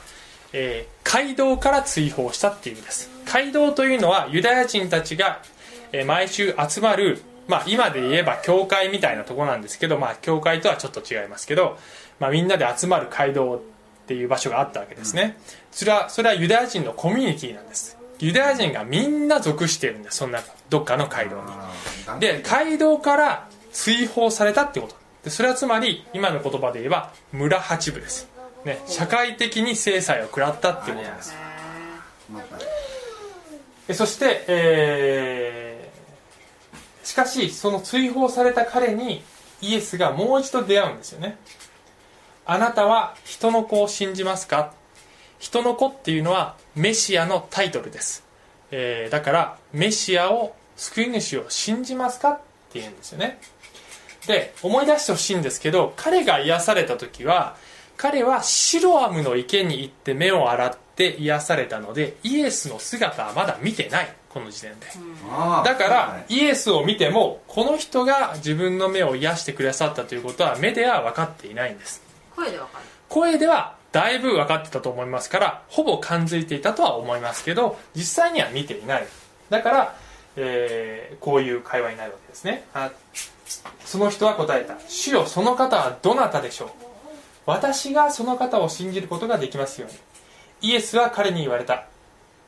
[0.54, 3.10] えー街道から追放したっていう意味です。
[3.26, 5.42] 街道というのはユダヤ人たちが、
[5.92, 11.78] えー毎週集まる、まあ、今で言えば教会みたいなとこなんですけど、まあ、教会とはちょっと違いますけど、
[12.20, 13.62] まあ、みんなで集まる街道
[14.04, 15.38] っていう場所があったわけですね、
[15.72, 17.98] それはそれはユダヤ人のコミュニティなんです。
[18.20, 21.42] ユダヤ人がみんな属しているんですそんなどっかの街道
[22.14, 22.20] に。
[22.20, 24.96] で街道から追放されたってこと。
[25.24, 28.28] でそれはつまり今の言葉で言えば村八部です、
[28.66, 31.36] ね、社会的に制裁を食らったっていうことです。
[32.32, 32.58] また
[33.88, 35.74] えそして、えー
[37.04, 39.22] しかしその追放された彼に
[39.62, 41.38] イエスがもう一度出会うんですよね
[42.46, 44.74] あなたは人の子を信じますか？
[45.40, 48.24] 人の子っていうのはメシアのタイトルです、
[48.72, 52.32] えーだからメシアを救い主を信じますか？
[52.32, 52.40] っ
[52.72, 53.40] ていうんですよね。
[54.28, 57.58] で思い出してほしいんですけど彼が癒された時は
[57.98, 64.88] 彼はシロアムの池に行って目を洗って癒されたのでイエスの姿はまだ見てないこの時点で。
[64.88, 66.34] だかはらい。
[66.34, 72.02] イエスを見てもこの人が自分の目を癒してくださったということは目では分かっていないんです
[72.36, 72.86] 声でわかる。
[73.10, 79.08] 声ではだいぶ分かってたと思いますからほぼ感づいていたとは思いますけど実際には見ていない。
[79.50, 79.96] だから、
[80.36, 82.66] えーこういう会話になるわけですね。
[82.74, 82.92] あ
[83.86, 86.70] その人は答えた「主よその方はどなたでしょう
[87.46, 89.98] 私がその方を信じることができますように」
[90.72, 91.86] イエスは彼に言われた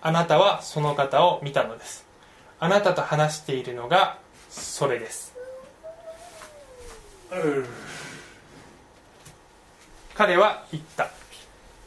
[0.01, 2.05] あなたはその方を見たのです
[2.59, 4.17] あなたと話しているのが
[4.49, 5.35] それです
[7.31, 7.65] うん
[10.15, 11.09] 彼は言った。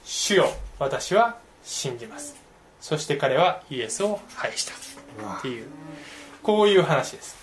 [0.05, 2.37] 主よ私は信じます。
[2.81, 4.73] そして彼はイエスを拝した。
[5.39, 5.67] っていう。
[6.43, 7.37] こういう話です、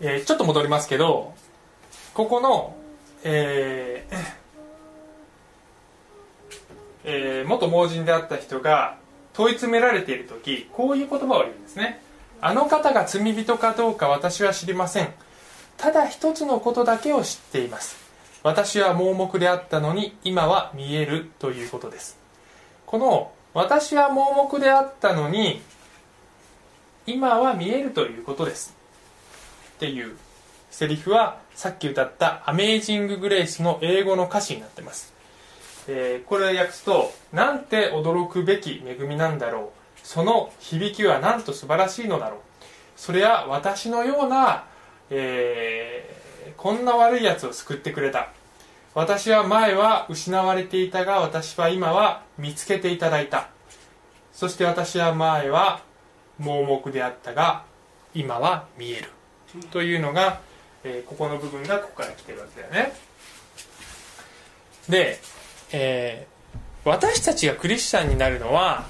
[0.00, 1.34] えーちょっと戻りますけど
[2.14, 2.76] ここの、
[3.24, 4.16] えー
[7.04, 8.96] えー元盲人であった人が
[9.34, 12.00] 問い詰められている時こういう言葉を言うんですね。
[12.40, 15.12] あの方が罪人かどうか私は知りません。
[15.76, 18.05] ただ一つのことだけを知っています
[18.46, 22.16] 私は盲目であったのに今は見えるということです。
[22.86, 25.60] この私は盲目であったのに
[27.08, 28.72] 今は見えるということです。
[29.74, 30.16] っていう
[30.70, 35.12] セリフはさっき歌った「アメイジング・グレイス」の英語の歌詞になってます、
[35.88, 39.72] えーこれを訳すと「なんて驚くべき恵みなんだろ
[40.04, 40.06] う。
[40.06, 42.40] その響きはなんと素晴らしいのだろう。
[42.96, 44.66] それは私のような、
[45.10, 46.15] え
[46.56, 48.28] こんな悪いやつを救ってくれた。
[48.94, 53.48] 私は前は失われていたが私は今は見つけていただいた。
[54.32, 55.82] そして私は前は
[56.38, 57.64] 盲目であったが
[58.14, 59.10] 今は見える。
[59.70, 60.40] というのが、
[60.84, 62.92] えーここの部分がここから来てるわけだよね。
[64.88, 65.18] で、
[65.72, 66.36] えー
[66.86, 68.84] 私たちがクリスチャンになるのは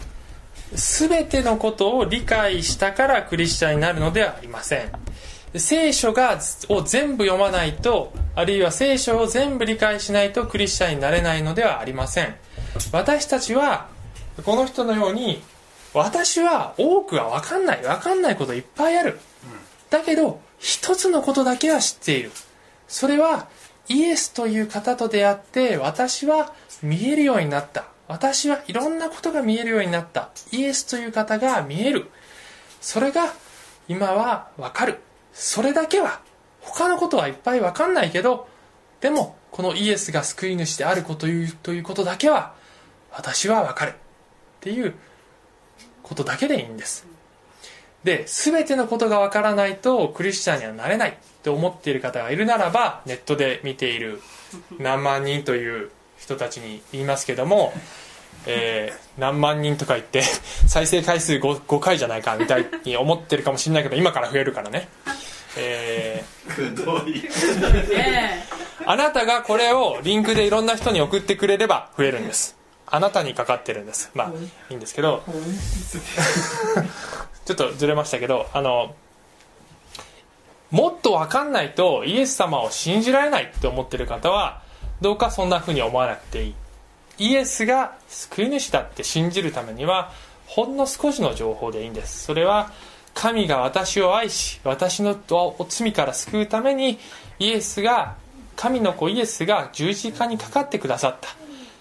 [0.75, 4.93] 全てのことを理解したからクリスチャンになるのではありません。
[5.59, 6.39] 聖書が
[6.69, 12.37] を全部読まないとあるいは聖書を全部理解しないとクリスチャンになれないのではありません。
[12.93, 13.89] 私たちは
[14.45, 15.43] この人のように
[15.95, 17.83] 私は多くは分かんない。
[17.83, 19.19] 分かんないこといっぱいある。
[19.89, 22.33] だけど一つのことだけは知っている。
[22.89, 23.49] それは
[23.89, 27.85] イエスという方と出会って私は見えるようになった。
[28.09, 30.31] 私はいろんなことが見えるようになった。
[30.53, 32.11] イエスという方が見える。
[32.81, 33.33] それが
[33.89, 34.99] 今はわかる。
[35.39, 36.23] それだけは
[36.63, 38.49] 他のことはいっぱいわかんないけど
[39.03, 42.55] でもこのイエスが救い主であるこというということだけは
[43.13, 43.95] 私はわかるっ
[44.61, 44.95] ていう
[46.03, 47.07] ことだけでいいんです。
[48.03, 54.23] で全てのことがわからないとクリスチャンにはなれないって思っている方がいるならばネットで見ている
[54.79, 57.75] 何万人という人たちに言いますけども、
[58.47, 60.23] えー何万人とか言って
[60.69, 64.89] 再生回数 5, 5回じゃないかみたいに思ってるかもしれないけど今から増えるからね、
[65.57, 67.23] えくどい。
[67.23, 72.57] ねーあなたがこれをリンクでいろんな人に送ってくれれば増えるんです。
[72.87, 74.11] あなたにかかってるんです。
[74.15, 74.33] まあ
[74.71, 75.23] いいんですけど。
[77.47, 78.95] ちょっとずれましたけどあの
[80.73, 84.63] もっと分かんないとイエス様を信じられないって思ってる方は
[85.01, 86.55] どうかそんな風に思わなくていい
[87.19, 90.13] イエスが救い主だって信じるためには
[90.47, 92.25] ほんの少しの情報でいいんです。
[92.25, 92.73] それは
[93.15, 95.19] 神が私を愛し私の
[95.69, 96.99] 罪から救うために
[97.39, 98.17] イエスが
[98.57, 101.29] 神の子イエスが十字架にかかってくださった。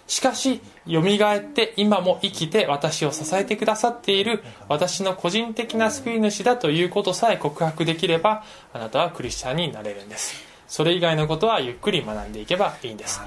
[0.08, 10.55] しかしよみがえって今も生きて私を支えてくださっている私の個人的な救い主だということさえ告白できればあなたはクリスチャンになれるんです。
[10.68, 13.22] それ以外のことはゆっくり学んでいけばいいんです。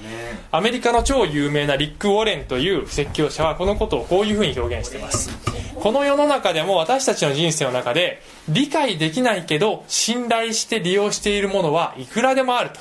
[0.50, 5.30] アメリカの超有名なリック・ウォレンという説教者はこのことをこういうふうに表現しています。
[5.76, 12.80] この世の中でも私たちの人生の中で理解できないけど信頼して利用しているものはいくらでもあると。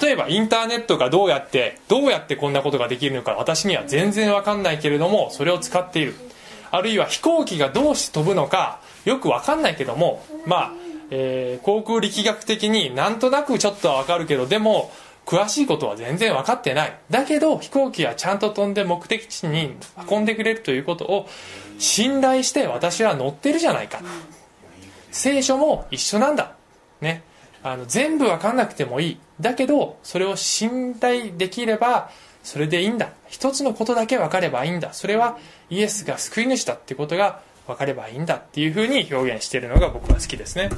[0.00, 6.14] 例えばインターネットがどうやってどうやってこんなことができるのか私には全然わかんないけれどもそれを使っている。
[6.70, 10.72] あるいは飛行機がどうして飛ぶのかよくわかんないけどもまあ、
[11.14, 14.90] えー航空力学的になんとなくちょっとはわかるけどでも
[15.26, 16.98] 詳しいことは全然分かってない。
[17.10, 19.76] だけど飛行機はちゃんと飛んで目的地に
[20.10, 21.28] 運んでくれるということを
[21.78, 24.00] 信頼して私は乗ってるじゃないか。
[25.10, 26.54] 聖書も一緒なんだ。
[27.00, 27.22] ね。
[27.62, 29.18] あの全部分かんなくてもいい。
[29.38, 32.10] だけどそれを信頼できれば
[32.42, 33.10] それでいいんだ。
[33.28, 34.92] 一つのことだけ分かればいいんだ。
[34.94, 40.70] それはイエスが救い主だってことが分かればいいんだっていうふうに表現しているのが僕は好きですね。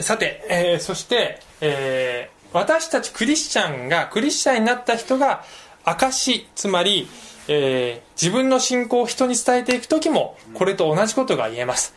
[0.00, 5.44] さて、えーそして、えー私たちクリスチャンがクリスチャンになった人が
[5.84, 7.08] 証つまり、
[7.48, 11.94] えー自分の信仰を人に伝えていく時もこれと同じことが言えます。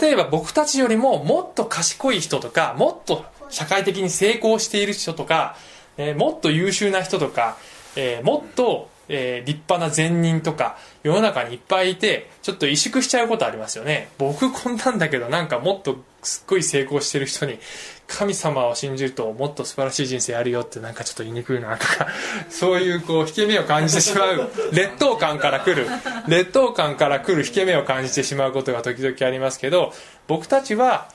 [0.00, 5.56] 例えば僕たちよりももっと賢い人とかもっと社会的に成功している人とか、
[5.96, 7.56] えーもっと優秀な人とか、
[7.96, 14.08] えーもっと、えー立派な善人とか世の中にいっぱいいてちょっと萎縮しちゃうことありますよね。
[14.18, 17.58] 僕こんなんだけどなんかもっとすっごい成功してる人に
[18.06, 22.06] 神様を信じるともっと素晴らしい人生あるよってなんかちょっと言いにくいなとか
[22.50, 25.86] そういうこう引け目を感じてしまう 劣等感から来る
[26.28, 29.92] 劣等感から来る引け目を感じてしまうことが時々ありますけど
[30.28, 31.08] 僕たちは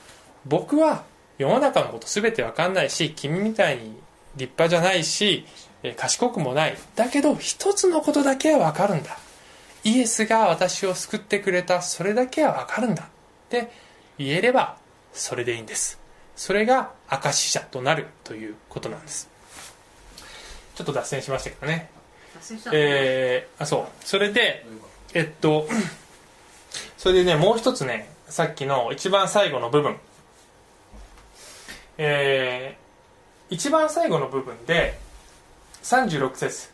[0.44, 1.04] 僕は
[1.38, 3.96] 世の中のこと全てわかんないし君みたいに
[4.36, 5.46] 立派じゃないし
[5.82, 6.76] えー賢くもない。
[6.96, 9.18] だけど一つのことだけはわかるんだ。
[9.84, 11.82] イエスが私を救ってくれた。
[11.82, 13.04] それだけは分かるんだ。
[13.04, 13.06] っ
[13.48, 13.70] て
[14.18, 14.76] 言えれば
[15.12, 15.98] それでいいんです。
[16.36, 18.06] それが証者となる。
[18.24, 19.28] ということなんです。
[20.74, 21.90] ちょっと脱線しましたけどね。
[22.34, 24.04] 脱線したえー、あそう。
[24.04, 24.64] それで
[25.14, 25.68] えっと
[26.96, 29.96] それでねもう一つねさっきの一番最後の部分。
[32.00, 34.98] えー、一番最後の部分で
[35.82, 36.70] 36節。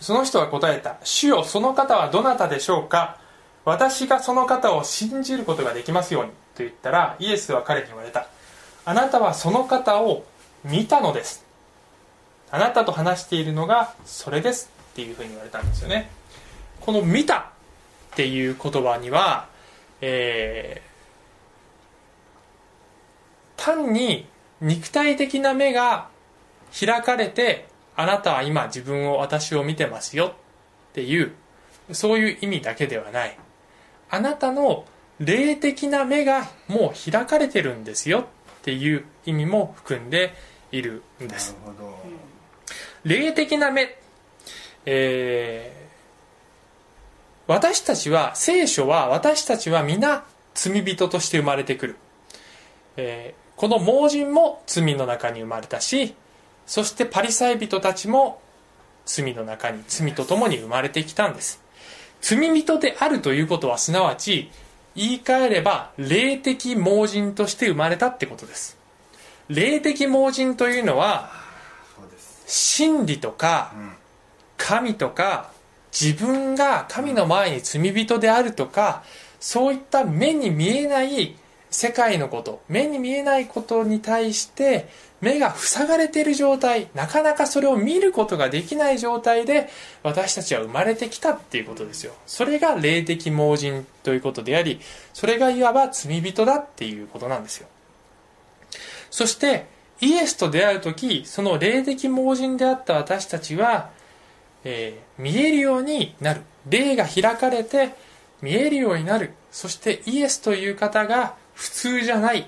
[0.00, 3.18] その人は答えた「主よその方はどなたでしょうか。
[3.64, 8.26] 私がその方を信じることができますように」と言ったらイエスは彼に言われた
[8.84, 10.24] 「あなたはその方を
[10.62, 11.44] 見たのです」
[12.50, 14.70] あなたと話しているのがそれです。
[14.92, 16.10] っていうふうに言われたんですよね。
[16.80, 17.38] この「見た」
[18.12, 19.46] っていう言葉には、
[20.00, 20.94] えー
[23.64, 24.26] 単に
[24.60, 26.08] 肉体的な目が
[26.78, 30.32] 開かれてあなたは今自分を私を見てますよっ
[30.92, 31.32] ていう
[31.92, 33.38] そういう意味だけではない。
[34.10, 34.84] あなたの
[35.18, 38.24] 霊的な目がもう開かれてるんですよっ
[38.62, 40.34] ていう意味も含んで
[40.72, 41.56] いるんです。
[41.64, 41.98] なるほど。
[43.04, 43.96] 霊的な目、
[44.86, 45.84] えー
[47.46, 51.96] 私たちは聖書は私たちは皆罪人として生まれてくる、
[52.96, 56.16] えーこの盲人も罪の中に生まれたし
[56.66, 58.40] そしてパリサイ人たちも
[59.06, 61.62] 罪の中に罪とともに生まれてきたんです。
[62.20, 64.50] 罪人であるということはすなわち
[64.96, 68.78] 言い換えれば霊的盲人として生まれたってことです。
[69.48, 71.30] 霊的盲人というのは
[72.46, 73.74] 真理とか
[74.56, 75.50] 神とか
[75.92, 79.02] 自分が神の前に罪人であるとか
[79.38, 81.36] そういった目に見えない
[81.70, 84.88] 世界のこと目に見えないことに対して
[85.24, 89.70] 目が塞がれている状態なかなかそれを見ることができない状態で
[90.02, 92.12] 私たちは生まれてきたっていうことですよ。
[92.26, 94.80] それが霊的盲人ということであり
[95.14, 97.68] それがいわば罪人だっていうことなんですよ。
[99.10, 99.66] そして
[100.00, 103.90] イエスと出会う時その霊的盲人であった私たちは
[104.62, 106.42] えー見えるようになる。
[106.68, 107.94] 霊が開かれて
[108.42, 109.32] 見えるようになる。
[109.50, 112.46] そしてイエスという方が普通じゃない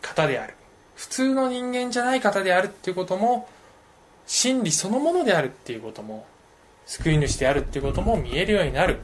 [0.00, 0.54] 方である。
[0.98, 3.48] 普通の人間じゃない方であるっていうことも
[4.26, 6.26] 真理そのものであるっていうことも
[6.86, 8.98] 救い主であるっていうことも見えるようになる。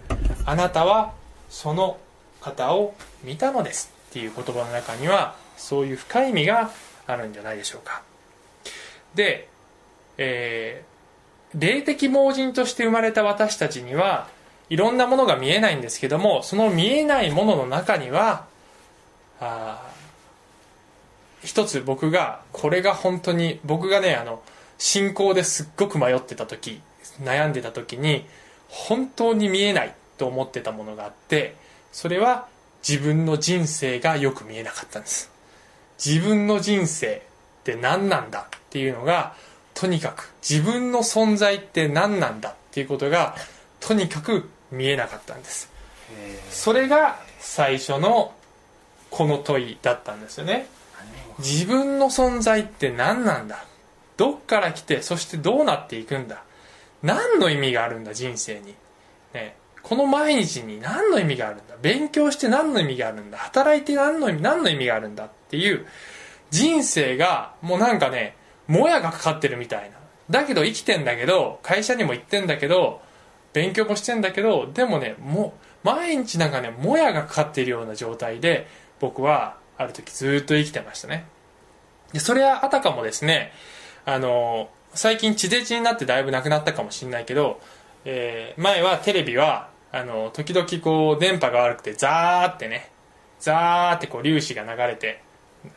[0.44, 1.14] あなたは
[1.48, 1.98] その
[2.40, 6.70] 方を見たのですっていう言葉の中にはそういう深い意味が
[7.06, 8.02] あるんじゃないでしょうか。
[9.14, 9.48] で、
[10.18, 10.94] えー
[11.56, 14.28] 霊的盲人として生まれた私たちには
[14.68, 18.46] いろんなものが見えないんですけどもその見えないものの中には
[19.40, 19.93] あ
[21.44, 24.42] 一つ僕がこれが本当に僕がねあの
[24.78, 26.80] 信仰ですっごく迷ってた時
[27.22, 28.24] 悩んでた時に
[28.68, 31.54] 本当に見えないと思ってたものがあって
[31.92, 32.48] それは
[32.86, 35.30] 自分の人生がよく見えなかったんです。
[36.04, 37.22] 自分の人生
[37.60, 39.34] って何なんだっていうのが
[39.74, 43.36] とにかく自分の存在って何なんだっていうことが
[43.80, 45.70] とにかく見えなかったんです。
[46.12, 48.34] えそれが最初の
[49.10, 50.66] この問いだったんですよね
[51.38, 53.64] 自分の存在って何なんだ？
[54.16, 56.42] どっから来てそしてどうなっていくんだ？
[57.02, 58.74] 何の意味があるんだ人生に、
[59.34, 61.74] ね、この毎日に何の意味があるんだ？
[61.82, 63.38] 勉強して何の意味があるんだ？
[63.38, 65.24] 働いて何の意味何の意味があるんだ？
[65.24, 65.86] っていう
[66.50, 69.96] 人生がもうなんかねもやがかかってるみたいな。
[70.30, 73.02] だけど生きてんだけど会社にも行ってんだけど
[73.52, 75.52] 勉強もしてんだけどでもねも
[75.84, 78.66] う毎日なんかねもやがかかっているような状態で
[79.00, 81.26] 僕はある時ずっと生きてましたね。
[82.12, 83.52] でそれはあたかもですね
[84.04, 87.60] あの最近地デジになってだいぶなくなったかもしれないけど、
[88.04, 92.90] えー前はテレビはあの時々こう電波が悪くてザーってね
[93.40, 95.22] ザーってこう粒子が流れて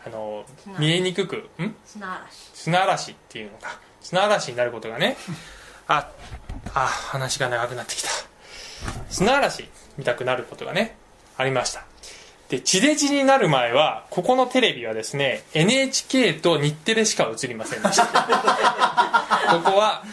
[0.05, 0.45] あの
[0.79, 1.75] 見えにくくん？
[1.85, 2.51] 砂嵐。
[2.53, 3.79] 砂嵐っていうのか。
[4.01, 5.17] 砂嵐になることがね
[5.87, 6.11] あ
[6.73, 8.09] あ話が長くなってきた。
[9.09, 9.67] 砂嵐
[9.97, 10.95] 見たくなることがね
[11.37, 11.83] ありました
[12.49, 18.05] で地デジになる前はここのテレビはですね NHK と日テレしか映りませんでした。
[19.51, 20.03] ここは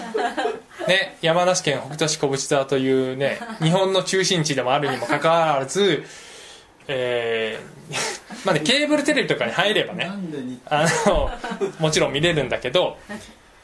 [0.89, 6.05] ね山梨県北杜市小淵沢というね日本の中心地でもあるにもかかわらず
[6.89, 7.95] えー
[8.45, 10.11] まあねケーブルテレビとかに入ればね
[10.67, 11.31] あの
[11.79, 12.99] もちろん見れるんだけど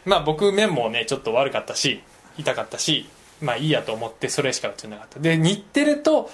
[0.04, 2.02] まあ僕目もねちょっと悪かったし
[2.38, 3.08] 痛かったし
[3.40, 5.20] まあいいやと思ってそれしか映らなかった。
[5.20, 6.30] で日テレと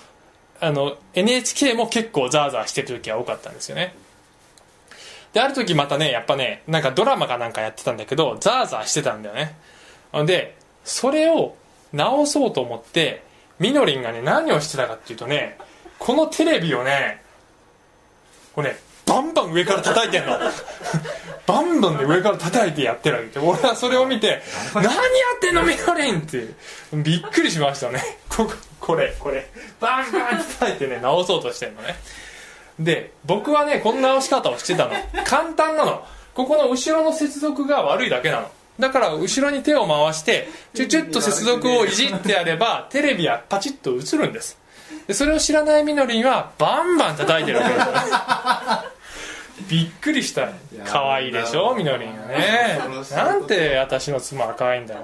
[0.61, 3.95] あの NHK も結構ザーザーしてる時は多かったんですよね。
[5.33, 9.55] である時またねやっぱねなんかドラマかなんかやってたんだけどザーザーしてたんだよね。
[10.25, 11.57] でそれを
[11.93, 13.23] 直そうと思って
[13.59, 15.59] みのりんがね何をしてたかっていうとね
[15.99, 17.23] このテレビをね
[18.55, 20.39] これねバンバン上から叩いてんの。
[21.47, 24.43] バンバンで上から叩いてやってるわけで俺はそれを見て
[24.75, 26.45] 「何やってんのみのりん!」って。
[26.93, 28.19] びっくりしましたね。
[28.29, 28.51] こ
[28.81, 29.49] これこれ。
[29.79, 31.97] バンバン叩いてね直そうとしてんのね。
[32.81, 34.91] で僕はねこんな直し方をしてたの。
[35.25, 36.05] 簡単なの。
[36.35, 38.51] ここの後ろの接続が悪いだけなの。
[38.81, 44.59] だから後ろに手を回してチュチュッと接続をいじってやればテレビはパチッと映るんです。
[45.07, 48.95] でそれを知らないみのりんはバンバン叩いてるわけです
[49.69, 50.51] びっくりした。
[50.85, 52.79] 可愛いでしょみのりんがね。
[53.15, 55.03] なんて私の妻は可愛いんだろ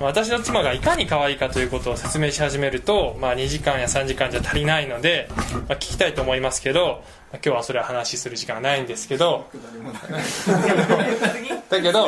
[0.00, 5.36] う私の妻がいかに可愛いかということを説明し始めると、まあ、2時間や3時間じゃ足りないので、ま
[5.70, 7.02] あ、聞きたいと思いますけど、
[7.32, 9.46] まあ今日はそれは話する時間はないんですけど。
[11.70, 12.06] だけど、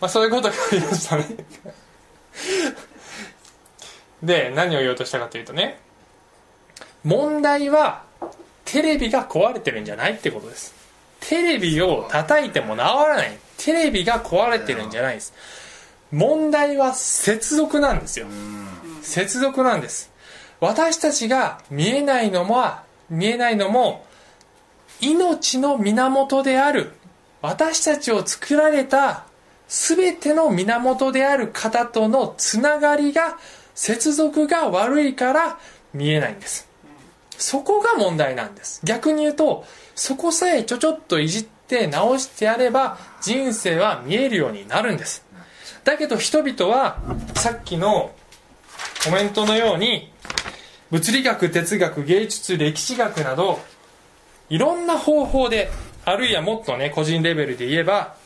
[0.00, 1.26] まあ、そういうことがありましたね。
[4.22, 5.78] で何を言おうとしたかというとね。
[7.04, 8.04] 問題は
[8.64, 10.79] テレビが壊れてるんじゃないってことです
[11.20, 13.38] テレビを叩いても治らない。
[13.58, 15.32] テレビが壊れてるんじゃないです。
[16.10, 18.26] 問題は接続なんですよ。
[19.02, 20.10] 接続なんです。
[20.60, 22.64] 私たちが見えないのも
[23.08, 24.04] 見えないのも
[25.00, 26.92] 命の源である
[27.40, 29.24] 私たちを作られた
[29.68, 33.38] 全ての源である方とのつながりが
[33.74, 35.58] 接続が悪いから
[35.94, 36.68] 見えないんです。
[37.38, 38.82] そこが問題なんです。
[38.84, 39.64] 逆に言うと
[40.00, 45.26] そこさえちょちょっといじって直してやれば人生は見えるようになるんです。
[45.84, 46.98] だけど人々は
[47.34, 48.10] さっきの
[49.04, 50.10] コメントのように
[50.90, 53.60] 物理学哲学芸術歴史学など
[54.48, 55.70] いろんな方法で
[56.06, 58.16] あるいはもっとね個人レベルで言えば、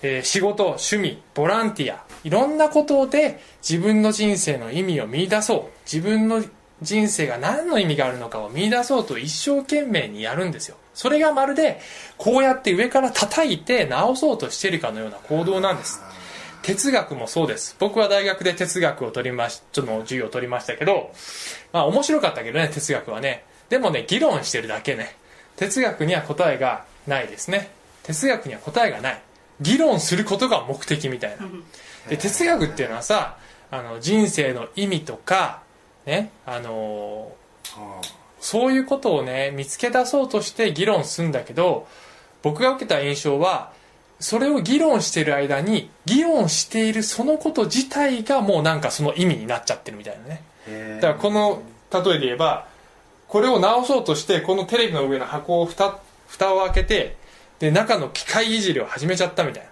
[0.00, 5.78] えー仕事趣味ボランティアいろんなことで自分の人生の意味を見出そう。
[5.84, 6.42] 自分の
[6.80, 10.78] 人生が何の意味があるのかを見出そうと一生懸命にやるんですよ。
[10.94, 11.80] それがまるで
[12.16, 16.00] こうやって上から叩いて直そうとしているかのような行動なんです。
[16.62, 17.74] 哲学もそうです。
[17.78, 21.12] 僕は大学で哲学を取りましちょっと授業を取りましたけど
[21.72, 23.44] まあ面白かったけどね哲学はね。
[23.68, 25.16] でもね議論してるだけね。
[25.56, 27.70] 哲学には答えがないですね。
[28.02, 29.22] 哲学には答えがない。
[29.60, 31.46] 議論することが目的みたいな。
[32.08, 33.36] で哲学っていうのはさ
[33.70, 35.62] あの人生の意味とか
[36.06, 37.32] ねあの
[38.40, 41.86] そういうことをね見つけ出そうとして議論するんだけど
[42.42, 43.72] 僕が受けた印象は
[44.18, 50.42] それを議論してる間に議論しているそのこと自体がもうなんかその意味になっちゃってるみたいなね。
[50.96, 51.62] だからこの
[51.92, 52.66] 例えで言えば
[53.28, 57.16] これを直そうとしてこのテレビの上の箱を蓋蓋を開けて
[57.58, 59.70] で中の機械いじりを始めちゃったみたいな。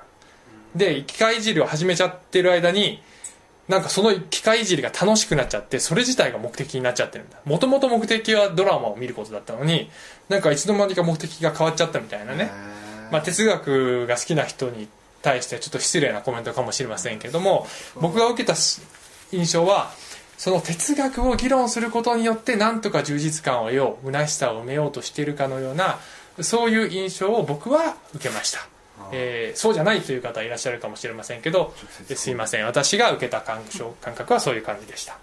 [0.76, 3.02] で機械いじりを始めちゃってる間に
[3.68, 7.38] なんかその機械いじりが楽しくなっちゃってそれ自体が目的になっちゃってるんだ。
[7.44, 9.90] もともと目的はドラマを見ることだったのに
[10.28, 12.50] なんかいつの間にか目的が変わっちゃったみたいなね。
[13.10, 14.88] まあ、哲学が好きな人に
[15.22, 17.66] 対してはちょっと失礼なコメントかもしれませんけれども
[18.00, 18.54] 僕が受けた
[19.32, 19.90] 印象は
[20.36, 25.98] その哲学を議論することによってなんとか充実感を得よう虚しさを埋めようとしているかのような
[26.40, 28.60] そういう印象を僕は受けました、
[29.12, 31.74] えーそうじゃないという方いらっしゃるかもしれませんけど
[32.10, 32.66] えすいません。
[32.66, 33.62] 私が受けた感
[34.14, 35.18] 覚はそういう感じでした。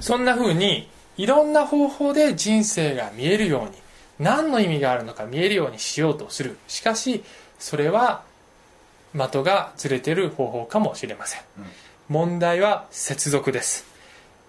[0.00, 3.70] そんな風にいろんな方法で人生が見えるように
[4.18, 6.56] 何の意味があるのか見えるようにしようとする。
[6.68, 7.22] しかし
[7.58, 8.22] それは
[9.12, 11.40] 的がずれてる方法かもしれません、
[12.08, 13.86] 問題は接続です、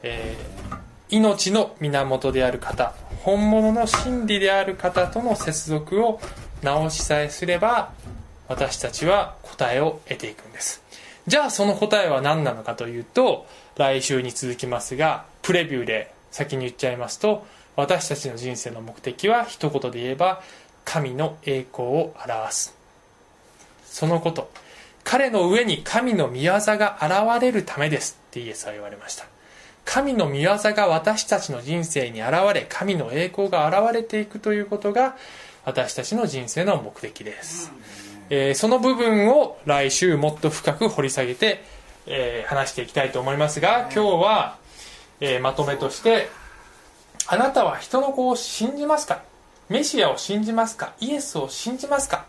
[0.01, 6.19] えー命の源である方本物の真理である方との接続を
[6.65, 7.93] 直しさえすれば
[8.49, 10.81] 私たちは答えを得ていくんです。
[11.27, 13.45] じゃあその答えは何なのかというと
[13.77, 17.45] 来週に続きますがプレビューで先に言っちゃいますと
[17.75, 20.41] 私たちの人生の目的は一言で言えば
[20.83, 22.75] 神の栄光を表す。
[23.85, 24.49] そのこと。
[25.03, 28.17] 彼の上に神の御業が現れるためです。
[28.29, 29.25] ってイエスは言われました。
[29.85, 35.15] 神の御業が私たちの人生に現れ神の栄光が現れていくということが
[35.65, 37.71] 私たちの人生の目的です、
[38.29, 41.63] えーその部分を来週もっと深く掘り下げて、
[42.05, 44.57] えー話していきたいと思いますが今日は、
[45.19, 46.29] えーまとめとして
[47.27, 49.23] あなたは人の子を信じますか？
[49.67, 50.93] メシアを信じますか？
[50.99, 52.25] イエスを信じますか？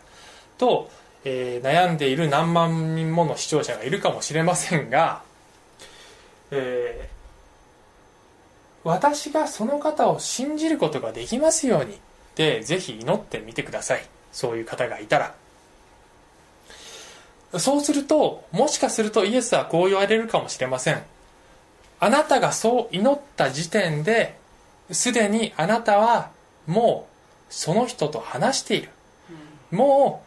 [0.57, 0.89] と、
[1.23, 5.21] えー悩んでいる何万人もの視聴者がいるかもしれませんが、
[6.49, 7.17] えー
[8.83, 11.99] 私がその方を信じることができますように
[12.37, 14.05] ってぜひ祈ってみてください。
[14.31, 15.33] そういう方がいたら。
[17.57, 21.01] そうするともしかするとイエスはこう言われるかもしれません。
[21.99, 24.37] あなたがそう祈った時点で
[24.91, 26.29] すでにあなたは
[26.67, 27.07] も
[27.49, 28.89] うその人と話している。
[29.71, 30.23] も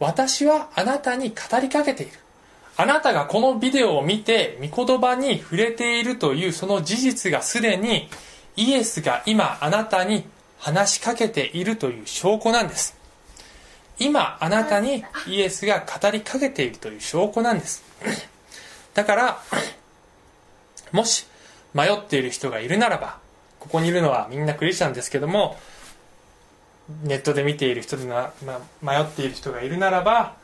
[0.00, 2.12] う私はあなたに語りかけている。
[2.78, 8.08] あなたがこのビデオを見て御言葉に触れているというその事実がすでに
[8.56, 10.24] イエスが今あなたに
[10.60, 12.96] 話しかけているという証拠なんです。
[13.98, 17.82] 今あなたにイエスが語りかけているという証拠なんです。
[18.94, 19.42] だから
[20.92, 21.26] もし
[21.74, 23.18] 迷っている人がいるならば
[23.58, 25.56] ここにいるのはみんなクリスチャンですけども
[27.04, 30.34] ネットで見ている人でな、ま、迷っている人がいるならば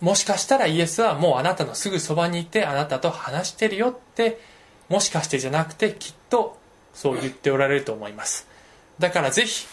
[0.00, 4.40] もしかしたらイエスはもうあなたのすぐそばにいてあなたと話してるよって
[4.88, 6.56] もしかしてじゃなくてきっと
[6.94, 8.46] そう言っておられると思います。
[8.98, 9.66] だからぜひ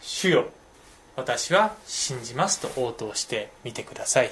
[0.00, 0.48] 主よ
[1.16, 4.30] 私は信じますと応答してみてください。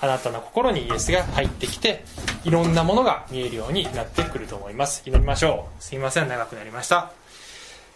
[0.00, 2.04] あなたの心にイエスが入ってきて
[2.44, 5.02] いろんなものが見えるようになってくると思います。
[5.06, 5.82] 祈りましょう。
[5.82, 7.12] すいません長くなりました。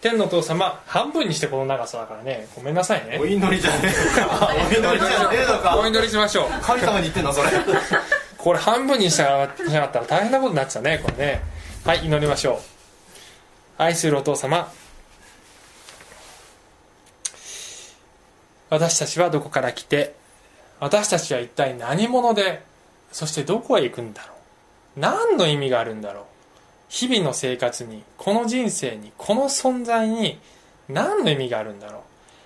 [0.01, 3.18] 天のお父様半分にしてこの長さだからねごめんなさいね。
[3.20, 4.49] お祈りじゃねえのか。
[4.55, 5.78] お祈りじゃねえのか。
[5.78, 6.49] お祈りしましょう。
[6.62, 7.49] 神様に言ってんのそれ。
[8.39, 11.43] これ半分にしなかったら大変なことになってたねこれね。
[11.85, 12.80] はい祈りましょう
[13.81, 14.70] 愛するお父様。
[18.68, 20.14] 私たちはどこから来て
[20.81, 22.62] 私たちは一体何者で
[23.11, 24.35] そしてどこへ行くんだろ
[24.97, 25.01] う。
[25.01, 26.24] 何の意味があるんだろう。
[26.91, 30.39] 日々の生活にこの人生にこの存在に
[30.91, 32.03] 何の意味があるんだろう。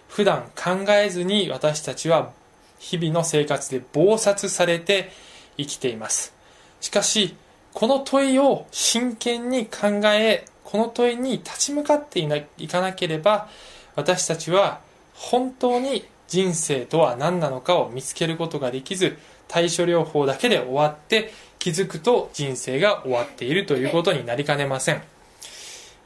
[0.07, 2.31] 普段考えずに私たちは
[2.79, 5.11] 日々の生活で忙殺されて
[5.57, 6.33] 生きています。
[6.81, 7.35] しかし
[7.73, 12.21] この問いを真剣に考えこの問いに立ち向かって
[12.59, 13.49] いかなければ
[13.95, 14.81] 私たちは
[15.15, 25.03] 本当に人生とは何なのかを見つけることができず対処療法だけで終わって気づくと人生が終わっているということになりかねません。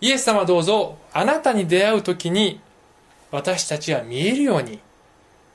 [0.00, 2.61] イエス様どうぞあなたに出会う時に
[3.30, 4.78] 私たちは見えるように、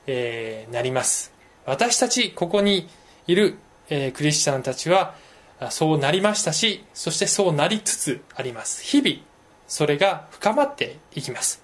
[0.06, 1.32] えーなります。
[1.66, 2.88] 私たちここに
[3.26, 3.56] いる、
[3.88, 5.14] えークリスチャンたちは
[5.70, 8.82] そうなりましたしそしてそうなりつつあります。
[8.82, 9.16] 日々
[9.66, 11.62] それが深まっていきます、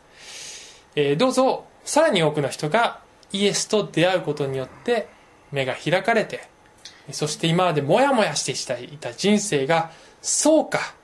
[0.97, 3.01] えーどうぞさらに多くの人が
[3.32, 5.09] イエスと出会うことによって
[5.51, 6.49] 目が開かれて
[7.12, 8.53] そして今までモヤモヤして
[8.84, 9.91] いた人生が
[10.22, 10.95] そうか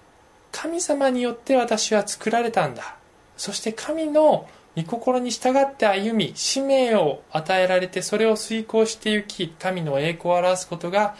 [0.52, 2.96] 神様によって私は作られたんだ。
[3.36, 11.14] そして神の御心に従って歩み使命を与えられてそれを遂行していき神の栄光を表すことが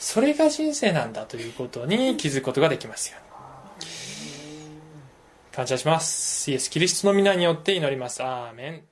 [0.00, 3.30] それが人生なんだということに気づくことができますように
[5.52, 6.50] 感謝します。
[6.50, 8.22] イエス・キリストの皆によって祈ります。
[8.22, 8.84] アーメン